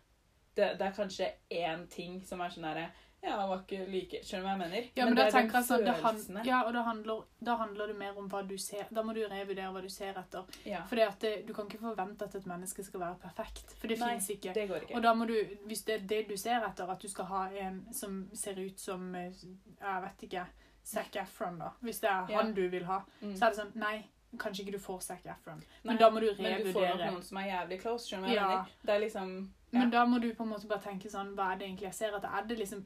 [0.57, 2.91] Det, det er kanskje én ting som er sånn herre
[3.27, 4.91] Ja, var ikke like Skjønner du hva jeg mener?
[4.97, 6.45] Ja, men, da det er jeg sånn, følelsene.
[6.47, 8.87] ja, og da handler, da handler det mer om hva du ser.
[8.95, 10.45] Da må du revurdere hva du ser etter.
[10.65, 13.75] Ja, For du kan ikke forvente at et menneske skal være perfekt.
[13.81, 14.55] For det fins ikke.
[14.55, 14.95] det går ikke.
[14.97, 15.35] Og da må du,
[15.67, 18.79] hvis det er det du ser etter, at du skal ha en som ser ut
[18.81, 19.33] som eh,
[19.81, 20.47] Jeg vet ikke.
[20.87, 21.71] Zac Efron, da.
[21.83, 22.37] Hvis det er Ja.
[22.43, 23.35] han du vil ha, Mm.
[23.35, 24.05] så er det sånn Nei,
[24.39, 25.63] kanskje ikke du får Zac Efron.
[25.83, 28.29] Men Nei, da må du Men du får nok noen som er jævlig close, skjønner
[28.29, 28.49] du hva jeg Ja.
[28.49, 28.67] mener?
[28.85, 29.49] Det er liksom.
[29.75, 31.97] Men da må du på en måte bare tenke sånn Hva er det egentlig jeg
[31.99, 32.35] ser etter?
[32.39, 32.85] Er det liksom,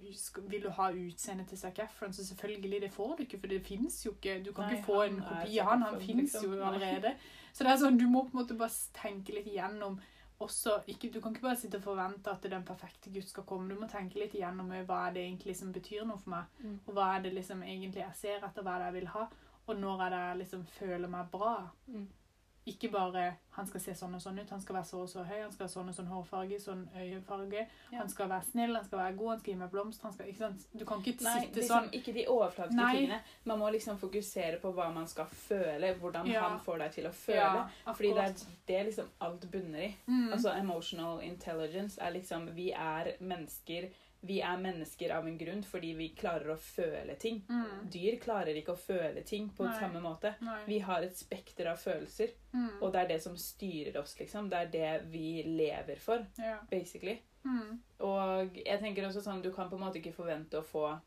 [0.49, 2.15] Vil du ha utseendet til Zac Efron?
[2.17, 4.39] Så selvfølgelig, det får du ikke, for det fins jo ikke.
[4.45, 5.85] Du kan Nei, ikke få en kopi av han.
[5.89, 6.55] Han fins liksom.
[6.57, 7.13] jo allerede.
[7.53, 10.01] Så det er sånn, du må på en måte bare tenke litt igjennom
[10.41, 13.69] også, ikke, Du kan ikke bare sitte og forvente at den perfekte gutt skal komme.
[13.69, 16.55] Du må tenke litt igjennom eh, hva er det egentlig som betyr noe for meg.
[16.65, 16.79] Mm.
[16.87, 19.27] Og hva er det liksom egentlig jeg ser etter, hva er det jeg vil ha.
[19.67, 21.53] Og når er det jeg liksom føler meg bra.
[21.93, 22.09] Mm.
[22.67, 25.23] Ikke bare han skal se sånn og sånn ut, han skal være så og så
[25.25, 27.63] høy, han skal ha sånn og sånn hårfarge, sånn øyefarge.
[27.91, 27.99] Ja.
[27.99, 30.05] Han skal være snill, han skal være god, han skal gi meg blomster.
[30.05, 30.67] Han skal, ikke sant?
[30.73, 32.93] Du kan ikke Nei, sitte liksom, sånn ikke de overflatiske Nei.
[32.97, 33.21] tingene.
[33.45, 36.49] Man må liksom fokusere på hva man skal føle, hvordan Ja.
[36.49, 37.65] han får deg til å føle.
[37.87, 38.35] Ja, Fordi det er
[38.67, 39.97] det liksom alt bunner i.
[40.07, 40.33] Mm.
[40.33, 45.95] Altså emotional intelligence er liksom Vi er mennesker Vi er mennesker av en grunn fordi
[45.97, 47.41] vi klarer å føle ting.
[47.49, 47.89] mm.
[47.93, 49.79] Dyr klarer ikke å føle ting på Nei.
[49.81, 50.35] samme måte.
[50.45, 50.59] Nei.
[50.67, 52.83] Vi har et spekter av følelser, mm.
[52.83, 54.51] og det er det som styrer oss, liksom.
[54.53, 56.59] Det er det vi lever for, ja.
[56.71, 57.17] basically.
[57.45, 57.81] mm.
[58.05, 60.99] Og jeg tenker også sånn, du kan på en måte ikke forvente å få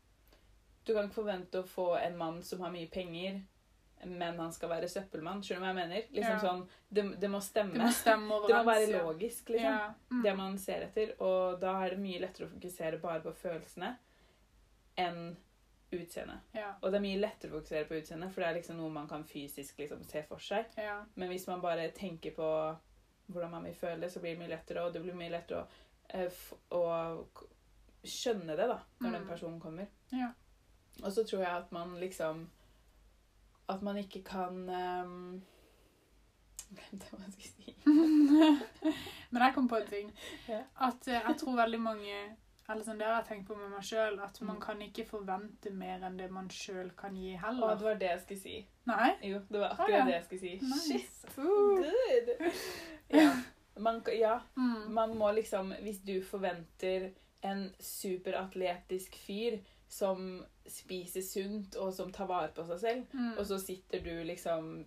[0.84, 3.38] Du kan ikke forvente å få en mann som har mye penger,
[4.06, 5.42] men han skal være søppelmann.
[5.42, 6.08] Skjønner du hva jeg mener?
[6.12, 6.40] Liksom Ja.
[6.42, 7.72] sånn, det, det må stemme.
[7.72, 9.70] Det må stemme Det må være logisk, liksom.
[9.78, 9.94] Ja.
[10.10, 10.22] Mm.
[10.22, 11.14] Det man ser etter.
[11.22, 13.96] Og da er det mye lettere å fokusere bare på følelsene
[14.96, 15.36] enn
[15.94, 16.38] utseendet.
[16.52, 16.72] Ja.
[16.82, 19.08] Og det er mye lettere å fokusere på utseendet, for det er liksom noe man
[19.08, 20.64] kan fysisk liksom se for seg.
[21.14, 22.48] Men hvis man bare tenker på
[23.30, 25.68] hvordan man vil føle, så blir det mye lettere, og det blir mye lettere å,
[26.10, 26.40] eh,
[26.70, 27.24] å
[28.04, 29.28] skjønne det da, når den Mm.
[29.28, 29.86] personen kommer.
[30.12, 30.32] Ja.
[31.02, 32.48] Og så tror jeg at man liksom
[33.68, 34.68] At man ikke kan
[35.04, 35.42] um,
[36.74, 37.74] Glemte hva jeg skulle si.
[39.30, 40.08] Men jeg kom på en ting.
[40.80, 42.16] At eh, jeg tror veldig mange
[42.68, 44.60] Eller sånn, Det har jeg tenkt på med meg sjøl, at man Mm.
[44.62, 48.08] kan ikke forvente mer enn det man sjøl kan gi Å, Og det var det
[48.10, 48.54] jeg skulle si.
[48.88, 49.10] Nei?
[49.22, 50.04] Jo, det var akkurat akkurat ja.
[50.04, 50.54] det jeg skulle si.
[50.62, 50.86] Nice.
[50.88, 52.32] Shit, good!
[53.20, 53.34] Ja.
[53.76, 54.92] Man, ja, Mm.
[54.94, 57.10] man må liksom Hvis du forventer
[57.44, 63.38] en superatletisk fyr som spiser sunt og som tar vare på seg selv, Mm.
[63.38, 64.84] og så sitter du liksom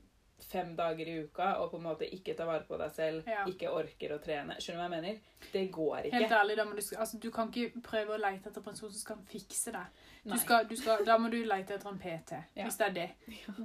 [0.51, 3.43] fem dager i uka og på en måte ikke tar vare på deg selv, Ja.
[3.49, 5.19] ikke orker å trene Skjønner du hva jeg mener?
[5.53, 6.13] Det går ikke.
[6.13, 9.71] Helt ærlig, du, altså, du kan ikke prøve å lete etter person som skal fikse
[9.71, 9.85] deg.
[10.27, 12.63] Du skal, du skal, da må du lete etter en PT, Ja.
[12.65, 13.09] hvis det er det.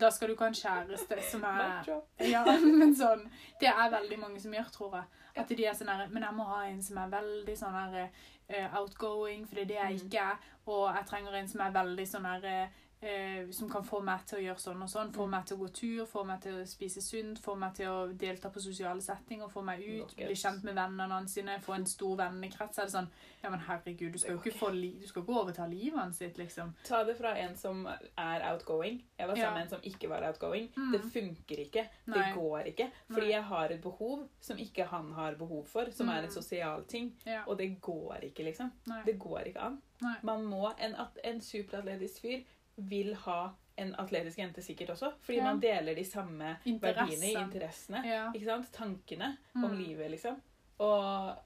[0.00, 1.84] Da skal du ikke ha en kjæreste som er
[2.20, 3.28] Ja, men sånn
[3.60, 5.04] Det er veldig mange som gjør, tror jeg.
[5.36, 8.04] At de er sånn her Men jeg må ha en som er veldig sånn her
[8.04, 8.08] eh,
[8.78, 10.04] outgoing, for det er det jeg Mm.
[10.06, 10.36] ikke er.
[10.66, 12.68] Og jeg trenger en som er veldig sånn her
[13.02, 15.12] eh, Som kan få meg til å gjøre sånn og sånn.
[15.12, 15.30] Få Mm.
[15.30, 18.12] meg til å gå tur, få meg til å spise sunt, få meg til å
[18.16, 22.16] delta på sosiale settinger, få meg ut, bli kjent med vennene sine, få en stor
[22.16, 22.78] vennekrets.
[22.78, 23.08] Er det sånn
[23.42, 26.16] Ja, men herregud, du skal jo ikke få li Du skal ikke overta livet hans
[26.18, 26.74] sitt, liksom.
[26.84, 29.02] Ta det fra en som er outgoing.
[29.18, 29.54] Jeg var sammen Ja.
[29.54, 30.68] med en som ikke var outgoing.
[30.76, 30.92] Mm.
[30.92, 31.88] Det funker ikke.
[32.06, 32.18] Nei.
[32.32, 32.90] Det går ikke.
[33.10, 33.30] Fordi Nei.
[33.32, 36.24] jeg har et behov som ikke han har behov for, som er Mm.
[36.24, 37.12] en sosial ting.
[37.26, 37.42] Ja.
[37.48, 38.70] Og det går ikke, liksom.
[38.86, 39.02] Nei.
[39.04, 39.82] Det går ikke an.
[40.22, 42.42] Man må, En, en superatletisk fyr
[42.88, 45.12] vil ha en atletisk jente sikkert også.
[45.22, 45.44] Fordi Ja.
[45.44, 48.02] man deler de samme verdiene, i interessene.
[48.06, 48.30] Ja.
[48.32, 48.72] Ikke sant?
[48.72, 49.78] Tankene om Mm.
[49.78, 50.40] livet, liksom.
[50.78, 51.36] Og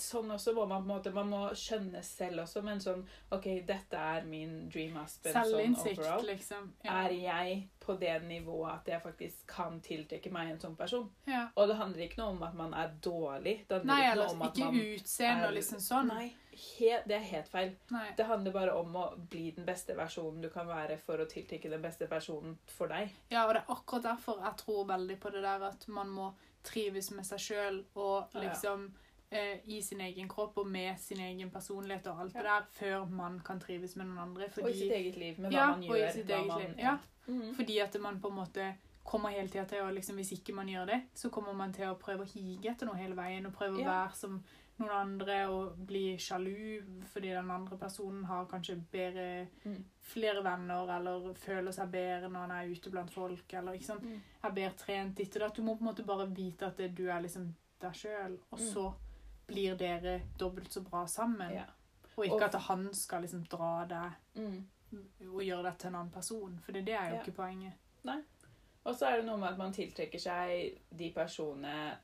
[0.00, 3.44] sånn også må man på en måte Man må skjønne selv også, men sånn OK,
[3.66, 6.24] dette er min dream husband sånn overall.
[6.24, 6.70] liksom.
[6.84, 7.02] Ja.
[7.04, 11.10] Er jeg på det nivået at jeg faktisk kan tiltrekke meg en sånn person?
[11.56, 13.66] Og det handler ikke noe om at man er dårlig.
[13.68, 16.06] Det handler Nei, ikke noe om at ikke man utseende og liksom sånn.
[16.08, 17.70] Nei, he, det er helt feil.
[17.90, 18.08] Nei.
[18.16, 21.70] Det handler bare om å bli den beste versjonen du kan være for å tiltrekke
[21.70, 23.10] den beste versjonen for deg.
[23.30, 26.30] Ja, og det er akkurat derfor jeg tror veldig på det der at man må
[26.66, 28.48] trives med seg sjøl og Ja, ja.
[28.48, 28.88] liksom
[29.30, 32.40] eh, i sin egen kropp og med sin egen personlighet og alt Ja.
[32.42, 34.48] det der, før man kan trives med noen andre.
[34.62, 36.12] Og i sitt eget liv, med hva ja, man og i gjør.
[36.12, 36.74] sitt eget man, liv.
[36.78, 37.54] Ja, Mhm.
[37.56, 40.66] fordi at man på en måte kommer hele tida til å liksom, Hvis ikke man
[40.68, 43.52] gjør det, så kommer man til å prøve å hige etter noe hele veien og
[43.54, 44.42] prøve å være som
[44.78, 49.84] noen andre og bli sjalu fordi den andre personen har kanskje bedre Mm.
[50.00, 54.02] flere venner eller føler seg bedre når han er ute blant folk eller ikke sant
[54.04, 54.20] Mm.
[54.44, 55.54] er bedre trent ditt og datt.
[55.56, 58.58] Du må på en måte bare vite at det, du er liksom deg sjøl, og
[58.58, 58.66] Mm.
[58.74, 58.94] så
[59.48, 61.52] blir dere dobbelt så bra sammen.
[61.54, 61.64] Ja.
[62.18, 64.64] Og ikke Og- at han skal liksom dra deg Mm.
[65.34, 67.20] og gjøre deg til en annen person, for det er jo Ja.
[67.22, 67.72] ikke poenget.
[68.84, 71.96] Og så er det noe med at man tiltrekker seg de personene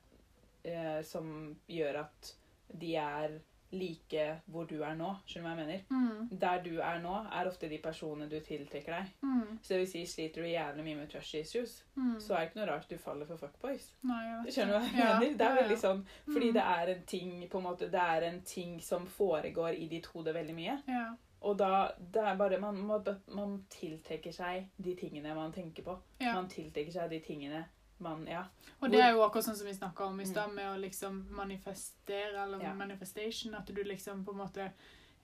[0.64, 2.34] eh, som gjør at
[2.80, 3.38] de er
[3.72, 5.14] like hvor du er nå.
[5.26, 5.84] Skjønner du hva jeg mener?
[5.88, 6.38] Mm.
[6.42, 9.06] Der du er nå, er ofte de personene du tiltrekker deg.
[9.22, 9.58] Mm.
[9.62, 12.20] Så det vil si, sliter du jævlig mye med trust issues, Mm.
[12.20, 13.94] så er det ikke noe rart du faller for fuckboys.
[14.02, 15.36] Nei, Skjønner du hva jeg Ja, mener?
[15.38, 16.52] Det er veldig sånn, fordi Mm.
[16.54, 20.06] det er en ting på en måte, det er en ting som foregår i ditt
[20.06, 20.82] hode veldig mye.
[20.88, 21.14] Ja.
[21.40, 23.02] Og da, det er bare, man, man,
[23.34, 25.96] man tiltrekker seg de tingene man tenker på.
[26.20, 26.34] Ja.
[26.34, 27.64] Man tiltrekker seg de tingene
[28.02, 28.44] man, ja.
[28.82, 30.54] Og det er jo akkurat sånn som vi snakka om i stad, Mm.
[30.54, 32.74] med å liksom manifestere, eller Ja.
[32.74, 34.72] manifestation, at du liksom på en måte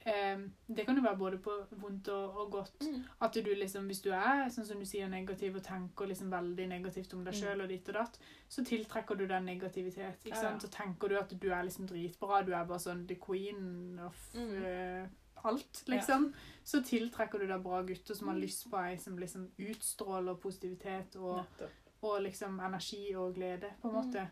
[0.07, 0.39] eh,
[0.69, 2.85] Det kan jo være både på vondt og, og godt.
[3.21, 6.69] At du liksom, hvis du er sånn som du sier, negativ og tenker liksom veldig
[6.69, 7.41] negativt om deg Mm.
[7.43, 10.25] sjøl og ditt og datt, så tiltrekker du den negativitet.
[10.25, 10.51] ikke Ja, ja.
[10.59, 10.63] sant?
[10.63, 14.15] Så tenker du at du er liksom dritbra, du er bare sånn the queen of
[14.35, 14.63] Mm.
[14.65, 15.09] uh,
[15.45, 16.33] alt, liksom.
[16.65, 21.17] Så tiltrekker du deg bra gutter som har lyst på ei som liksom utstråler positivitet
[21.17, 21.71] og Nettopp.
[22.03, 24.05] Og liksom energi og glede, på en Mm.
[24.07, 24.29] måte.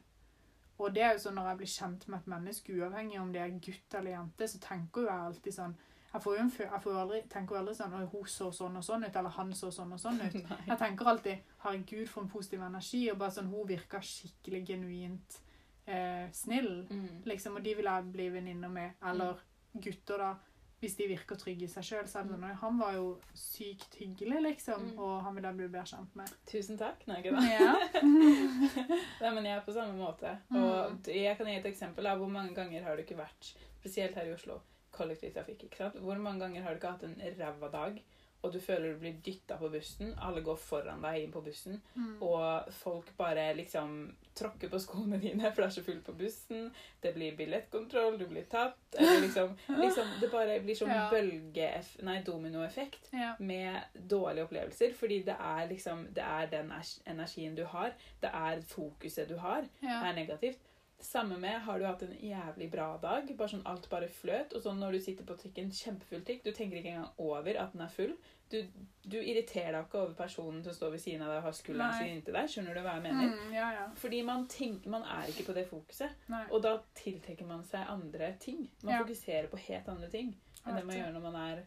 [0.79, 3.41] Og det er jo sånn når jeg blir kjent med et menneske, uavhengig om det
[3.43, 5.75] er gutt eller jente, så tenker jo jeg alltid sånn
[6.15, 8.83] Jeg får jo en jeg får aldri, tenker jo aldri sånn hun så sånn og
[8.85, 10.33] sånn ut, eller han så sånn og sånn ut.
[10.69, 13.11] Jeg tenker alltid Herregud, for en positiv energi.
[13.11, 15.41] Og bare sånn Hun virka skikkelig genuint
[15.87, 17.23] eh, snill, Mm.
[17.25, 17.57] liksom.
[17.57, 18.93] Og de vil jeg bli venninner med.
[19.03, 19.37] Eller
[19.79, 20.35] gutter, da.
[20.81, 24.43] Hvis de virker trygge i seg sjøl, det sånn «Oi, Han var jo sykt hyggelig,
[24.45, 24.83] liksom.
[24.93, 24.99] Mm.
[25.01, 26.33] Og han vil jeg bli bedre kjent med.
[26.51, 27.07] Tusen takk.
[27.09, 27.41] Norge, da.
[27.49, 27.71] Ja.
[29.23, 30.35] Nei, men jeg er på samme måte.
[30.51, 30.59] Mm.
[30.61, 34.19] Og jeg kan gi et eksempel av hvor mange ganger har du ikke vært, spesielt
[34.21, 34.61] her i Oslo,
[34.97, 35.65] kollektivtrafikk.
[35.69, 35.99] ikke sant?
[36.05, 37.99] Hvor mange ganger har du ikke hatt en ræva dag,
[38.45, 41.81] og du føler du blir dytta på bussen, alle går foran deg inn på bussen,
[41.97, 42.19] Mm.
[42.23, 46.69] og folk bare liksom tråkker på skoene dine, for det er så fullt på bussen,
[47.03, 51.09] det blir billettkontroll, du blir tatt, eller liksom, liksom Det bare blir sånn Ja.
[51.11, 51.71] bølge...
[52.07, 53.35] Nei, dominoeffekt ja.
[53.39, 56.73] med dårlige opplevelser, fordi det er liksom Det er den
[57.07, 60.03] energien du har, det er fokuset du har, ja.
[60.07, 60.61] er negativt.
[61.01, 64.63] Samme med har du hatt en jævlig bra dag, bare sånn alt bare fløt, og
[64.65, 67.83] så når du sitter på trikken, kjempefull trikk, du tenker ikke engang over at den
[67.85, 68.15] er full.
[68.51, 68.57] Du,
[69.05, 71.97] du irriterer deg ikke over personen som står ved siden av deg og har skulderen
[71.99, 72.49] sin inntil deg.
[72.53, 73.33] Skjønner du hva jeg mener?
[73.35, 73.87] Mm, ja, ja.
[74.01, 76.11] Fordi man, tenker, man er ikke på det fokuset.
[76.33, 76.45] Nei.
[76.51, 78.65] Og da tiltrekker man seg andre ting.
[78.83, 79.03] Man Ja.
[79.05, 80.33] fokuserer på helt andre ting
[80.67, 81.65] enn det man gjør når man er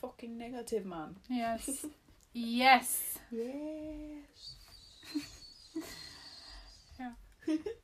[0.00, 1.16] fucking negativ, man.
[1.30, 1.86] Yes.
[2.34, 3.18] Yes.
[3.32, 4.56] Yes.
[6.98, 7.12] Ja.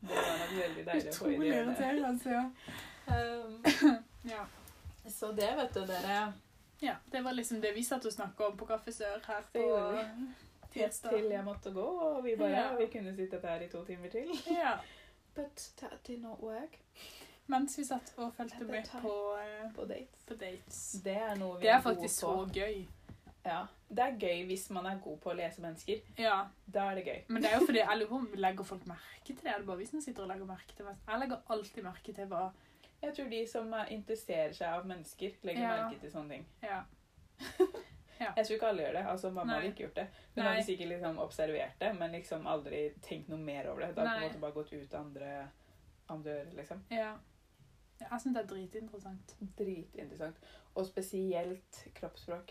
[0.00, 2.44] det var nok veldig deilig å få i irriterende, ja.
[3.06, 3.64] Um,
[4.34, 4.46] ja.
[5.10, 6.32] så det, vet du, dere
[6.82, 9.66] Ja, det var liksom det vi satt og snakka om på Kaffe Sør her på
[10.72, 11.14] tirsdag.
[11.14, 12.74] til jeg måtte gå, og vi bare Ja.
[12.76, 14.28] Vi kunne sittet her i to timer til.
[14.50, 14.78] Ja.
[15.36, 16.78] But that did not work.
[17.46, 20.24] Mens vi satt og fulgte med på, uh, På dates.
[20.26, 21.00] på dates.
[21.04, 22.86] Det er noe vi Det er gode faktisk så gøy.
[23.46, 23.60] Ja.
[23.88, 26.00] Det er gøy hvis man er god på å lese mennesker.
[26.18, 27.20] Ja, Da er det gøy.
[27.28, 29.52] Men det er jo fordi jeg lurer på om legger folk merke til det.
[29.52, 30.96] Er det bare vi som sitter og legger merke til det?
[31.06, 32.52] Jeg legger alltid merke til hva
[33.02, 35.76] Jeg tror de som er- interesserer seg av mennesker, legger Ja.
[35.88, 36.46] merke til sånne ting.
[36.62, 36.82] Ja.
[38.18, 39.06] Jeg tror ikke alle gjør det.
[39.06, 39.54] altså Mamma Nei.
[39.60, 40.06] hadde ikke gjort det.
[40.34, 40.52] Hun Nei.
[40.52, 43.94] hadde sikkert liksom observert det, men liksom aldri tenkt noe mer over det.
[43.94, 45.48] Det hadde på en måte bare gått ut andre,
[46.08, 46.82] andre ører, liksom.
[46.90, 47.14] ja.
[48.00, 49.34] Jeg syns det er dritinteressant.
[49.58, 50.36] Dritinteressant.
[50.74, 52.50] Og spesielt kroppsspråk.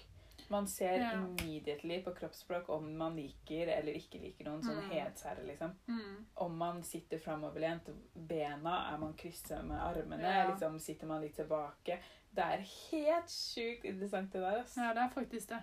[0.50, 1.12] Man ser Ja.
[1.14, 4.62] immediately på kroppsspråk om man liker eller ikke liker noen.
[4.64, 4.90] Sånn Mm.
[4.92, 5.72] hetsherre, liksom.
[5.88, 6.26] Mm.
[6.36, 10.48] Om man sitter framoverlent, bena, er man krysset med armene, Ja.
[10.52, 12.00] liksom sitter man litt tilbake.
[12.34, 12.58] Det er
[12.92, 14.60] helt sjukt interessant, det der.
[14.60, 14.76] ass.
[14.78, 15.62] Ja, det er faktisk det.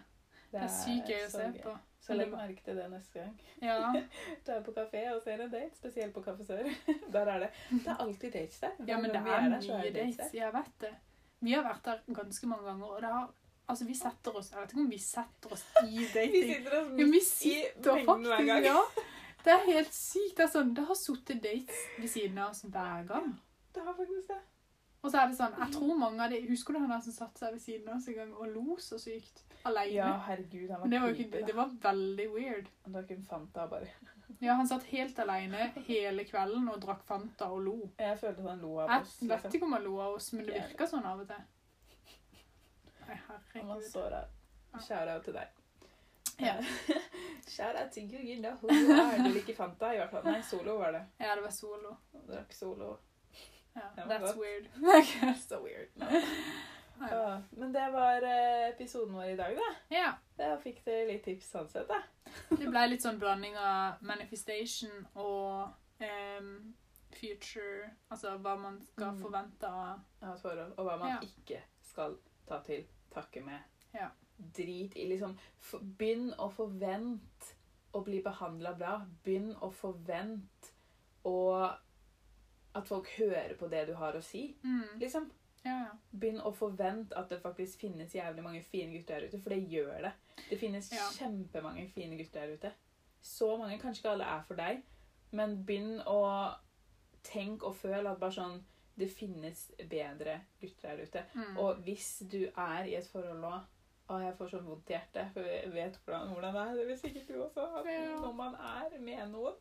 [0.53, 1.63] Det er sykt gøy å se gøy.
[1.63, 1.79] på.
[2.01, 3.39] Så legg merke til det neste gang.
[3.63, 3.93] Ja.
[4.45, 6.65] Du er på kafé og ser en date, spesielt på Kafé Sør.
[7.13, 8.71] Der er det Det er alltid dates der.
[8.87, 10.17] ja, men det er, er mye dates.
[10.17, 10.31] der.
[10.35, 10.95] Jeg vet det.
[11.41, 13.31] Vi har vært der ganske mange ganger, og det har
[13.70, 16.33] Altså, vi setter oss Jeg vet ikke om vi setter oss i dating.
[16.33, 18.64] Vi sitter oss midt vi i mengden hver gang.
[18.66, 18.81] Ja.
[19.42, 20.37] Det er helt sykt.
[20.38, 23.33] Det er sånn, det har sittet dates ved siden av oss hver gang.
[23.75, 24.40] Det har faktisk det.
[25.03, 27.14] Og så er det sånn, jeg tror mange av de Husker du han der som
[27.16, 29.40] satte seg ved siden av oss en gang og lo så sykt?
[29.66, 29.96] Alene.
[29.96, 32.68] Ja, herregud, han var Men det var, ikke, det var veldig weird.
[32.85, 33.90] Han drakk en Fanta bare.
[34.42, 37.75] Ja, han satt helt alene hele kvelden og drakk Fanta og lo.
[38.01, 39.12] Jeg følte han lo av oss.
[39.20, 39.55] Jeg vet Liksom.
[39.59, 41.42] ikke om han lo av oss, men det virka sånn av og til.
[43.09, 43.85] Nei, herregud.
[43.91, 44.29] så rar.
[44.81, 45.49] Shout out til deg.
[46.41, 46.55] Ja.
[47.55, 48.55] Shout out til Google, da.
[48.61, 49.19] Hun er.
[49.25, 50.25] Du liker Fanta i hvert fall.
[50.25, 51.03] Nei, Solo var det.
[51.21, 51.97] Ja, det var solo.
[52.29, 52.97] Drakk Solo.
[53.77, 54.37] Ja, that's godt.
[54.37, 55.37] weird.
[55.49, 55.88] So weird.
[57.03, 57.07] No.
[57.09, 57.43] Ja.
[57.51, 59.69] Men det var eh, episoden vår i dag, da.
[59.91, 60.11] ja.
[60.38, 61.99] Da fikk dere litt tips sånn sett, da.
[62.53, 65.73] Det ble litt sånn blanding av manifestation og
[66.05, 66.53] um,
[67.17, 69.23] future Altså hva man skal Mm.
[69.25, 70.77] forvente av ja, forhold.
[70.79, 71.19] Og hva man Ja.
[71.27, 72.15] ikke skal
[72.53, 73.61] ta til takke med.
[73.97, 74.11] Ja.
[74.57, 77.53] Drit i liksom for, Begynn å forvente
[77.95, 78.95] å bli behandla bra.
[79.25, 80.73] Begynn å forvente
[81.29, 81.37] å
[82.75, 84.47] At folk hører på det du har å si.
[84.65, 84.95] mm.
[85.01, 85.27] Liksom.
[85.62, 85.91] Ja, ja.
[86.11, 89.59] Begynn å forvente at det faktisk finnes jævlig mange fine gutter der ute, for det
[89.71, 90.12] gjør det.
[90.49, 91.05] Det finnes Ja.
[91.19, 92.73] kjempemange fine gutter der ute.
[93.21, 93.77] Så mange.
[93.79, 94.81] Kanskje ikke alle er for deg,
[95.33, 96.55] men begynn å
[97.23, 98.65] tenke og føle at bare sånn
[99.03, 101.25] Det finnes bedre gutter der ute.
[101.35, 101.57] Mm.
[101.62, 103.55] Og hvis du er i et forhold nå
[104.11, 106.73] Å, jeg får sånn vondt i hjertet, for jeg vet hvordan, hvordan det er.
[106.77, 107.67] Det vil sikkert du også.
[107.79, 108.17] At Ja.
[108.21, 109.55] Når man er med noen.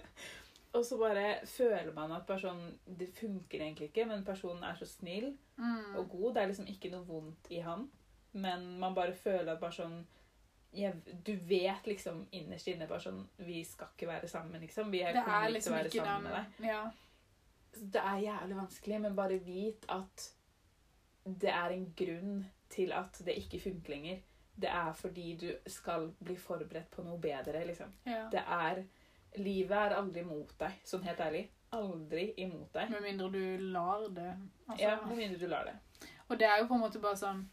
[0.76, 4.86] og så bare føler man at personen Det funker egentlig ikke, men personen er så
[4.86, 5.96] snill mm.
[5.96, 6.34] og god.
[6.34, 7.88] Det er liksom ikke noe vondt i han.
[8.32, 10.02] Men man bare føler at sånn
[10.72, 10.94] jeg,
[11.26, 14.90] Du vet liksom innerst inne bare sånn Vi skal ikke være sammen, liksom.
[14.92, 16.68] Vi Det kommer er ikke til liksom å være ikke sammen med deg.
[16.70, 16.82] Ja.
[17.74, 20.26] Det er jævlig vanskelig, men bare vit at
[21.24, 24.18] det er en grunn til at det ikke funker lenger.
[24.60, 27.92] Det er fordi du skal bli forberedt på noe bedre, liksom.
[28.06, 28.26] ja.
[28.32, 28.84] Det er
[29.38, 31.44] Livet er aldri mot deg, sånn helt ærlig.
[31.76, 32.88] Aldri imot deg.
[32.90, 34.32] Med mindre du lar det.
[34.66, 34.80] Altså.
[34.82, 35.76] Ja, Med mindre du lar det.
[36.26, 37.44] Og det er jo på en måte bare sånn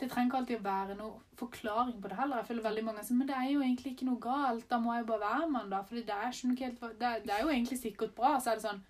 [0.00, 2.36] Det trenger ikke alltid å være noe forklaring på det heller.
[2.42, 4.66] Jeg føler veldig mange som Men det er jo egentlig ikke noe galt.
[4.70, 5.82] Da må jeg jo bare være med han, da.
[5.82, 6.32] For det er,
[6.64, 8.34] helt, det, er, det er jo egentlig sikkert bra.
[8.40, 8.82] Så er det sånn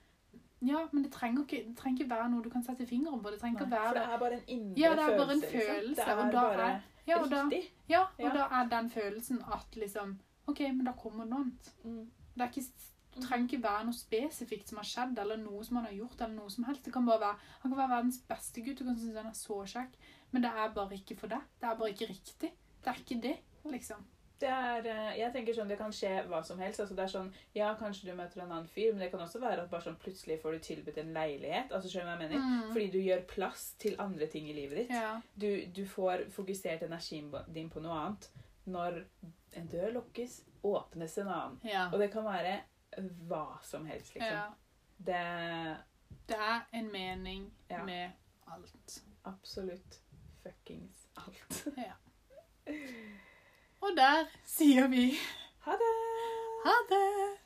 [0.65, 3.31] Ja, men det trenger ikke, det trenger ikke være noe du kan sette fingeren på.
[3.31, 5.37] Det trenger ikke Nei, å for det er bare en indre Ja, det er bare
[5.39, 5.95] en følelse.
[6.01, 7.71] Det er og da bare er- ja, og da, riktig.
[7.89, 8.33] ja, og Ja.
[8.33, 11.71] da er den følelsen at liksom OK, men da kommer noe annet.
[11.85, 12.11] Mm.
[12.35, 12.65] Det er ikke,
[13.15, 16.21] det trenger ikke være noe spesifikt som har skjedd, eller noe som han har gjort,
[16.21, 16.83] eller noe som helst.
[16.85, 19.37] Det kan bare være, Han kan være verdens beste gutt, du kan synes han er
[19.37, 19.93] så kjekk,
[20.35, 21.47] men det er bare ikke for deg.
[21.61, 22.51] Det er bare ikke riktig.
[22.85, 23.37] Det er ikke det,
[23.71, 24.03] liksom.
[24.41, 26.81] Det er, eh, jeg tenker sånn, det kan skje hva som helst.
[26.83, 29.41] altså det er sånn, Ja, kanskje du møter en annen fyr, men det kan også
[29.41, 31.73] være at bare sånn plutselig får du tilbudt en leilighet.
[31.73, 32.73] altså skjønner jeg mener, mm.
[32.73, 34.91] Fordi du gjør plass til andre ting i livet ditt.
[34.91, 35.21] Ja.
[35.39, 38.29] Du, du, får fokusert energien din på noe annet.
[38.67, 39.05] Når
[39.55, 41.59] en dør lukkes, åpnes en annen.
[41.65, 41.89] Ja.
[41.93, 42.59] Og det kan være
[43.29, 44.35] hva som helst, liksom.
[44.35, 44.47] Ja.
[44.99, 45.25] Det
[46.27, 47.53] Det er en mening
[47.85, 48.11] med
[48.47, 49.03] alt.
[49.25, 50.04] Absolutt
[50.45, 51.67] fuckings alt.
[51.87, 51.97] Ja.
[53.81, 55.11] Og der sier vi
[55.67, 55.97] Ha det!
[56.65, 57.44] Ha det!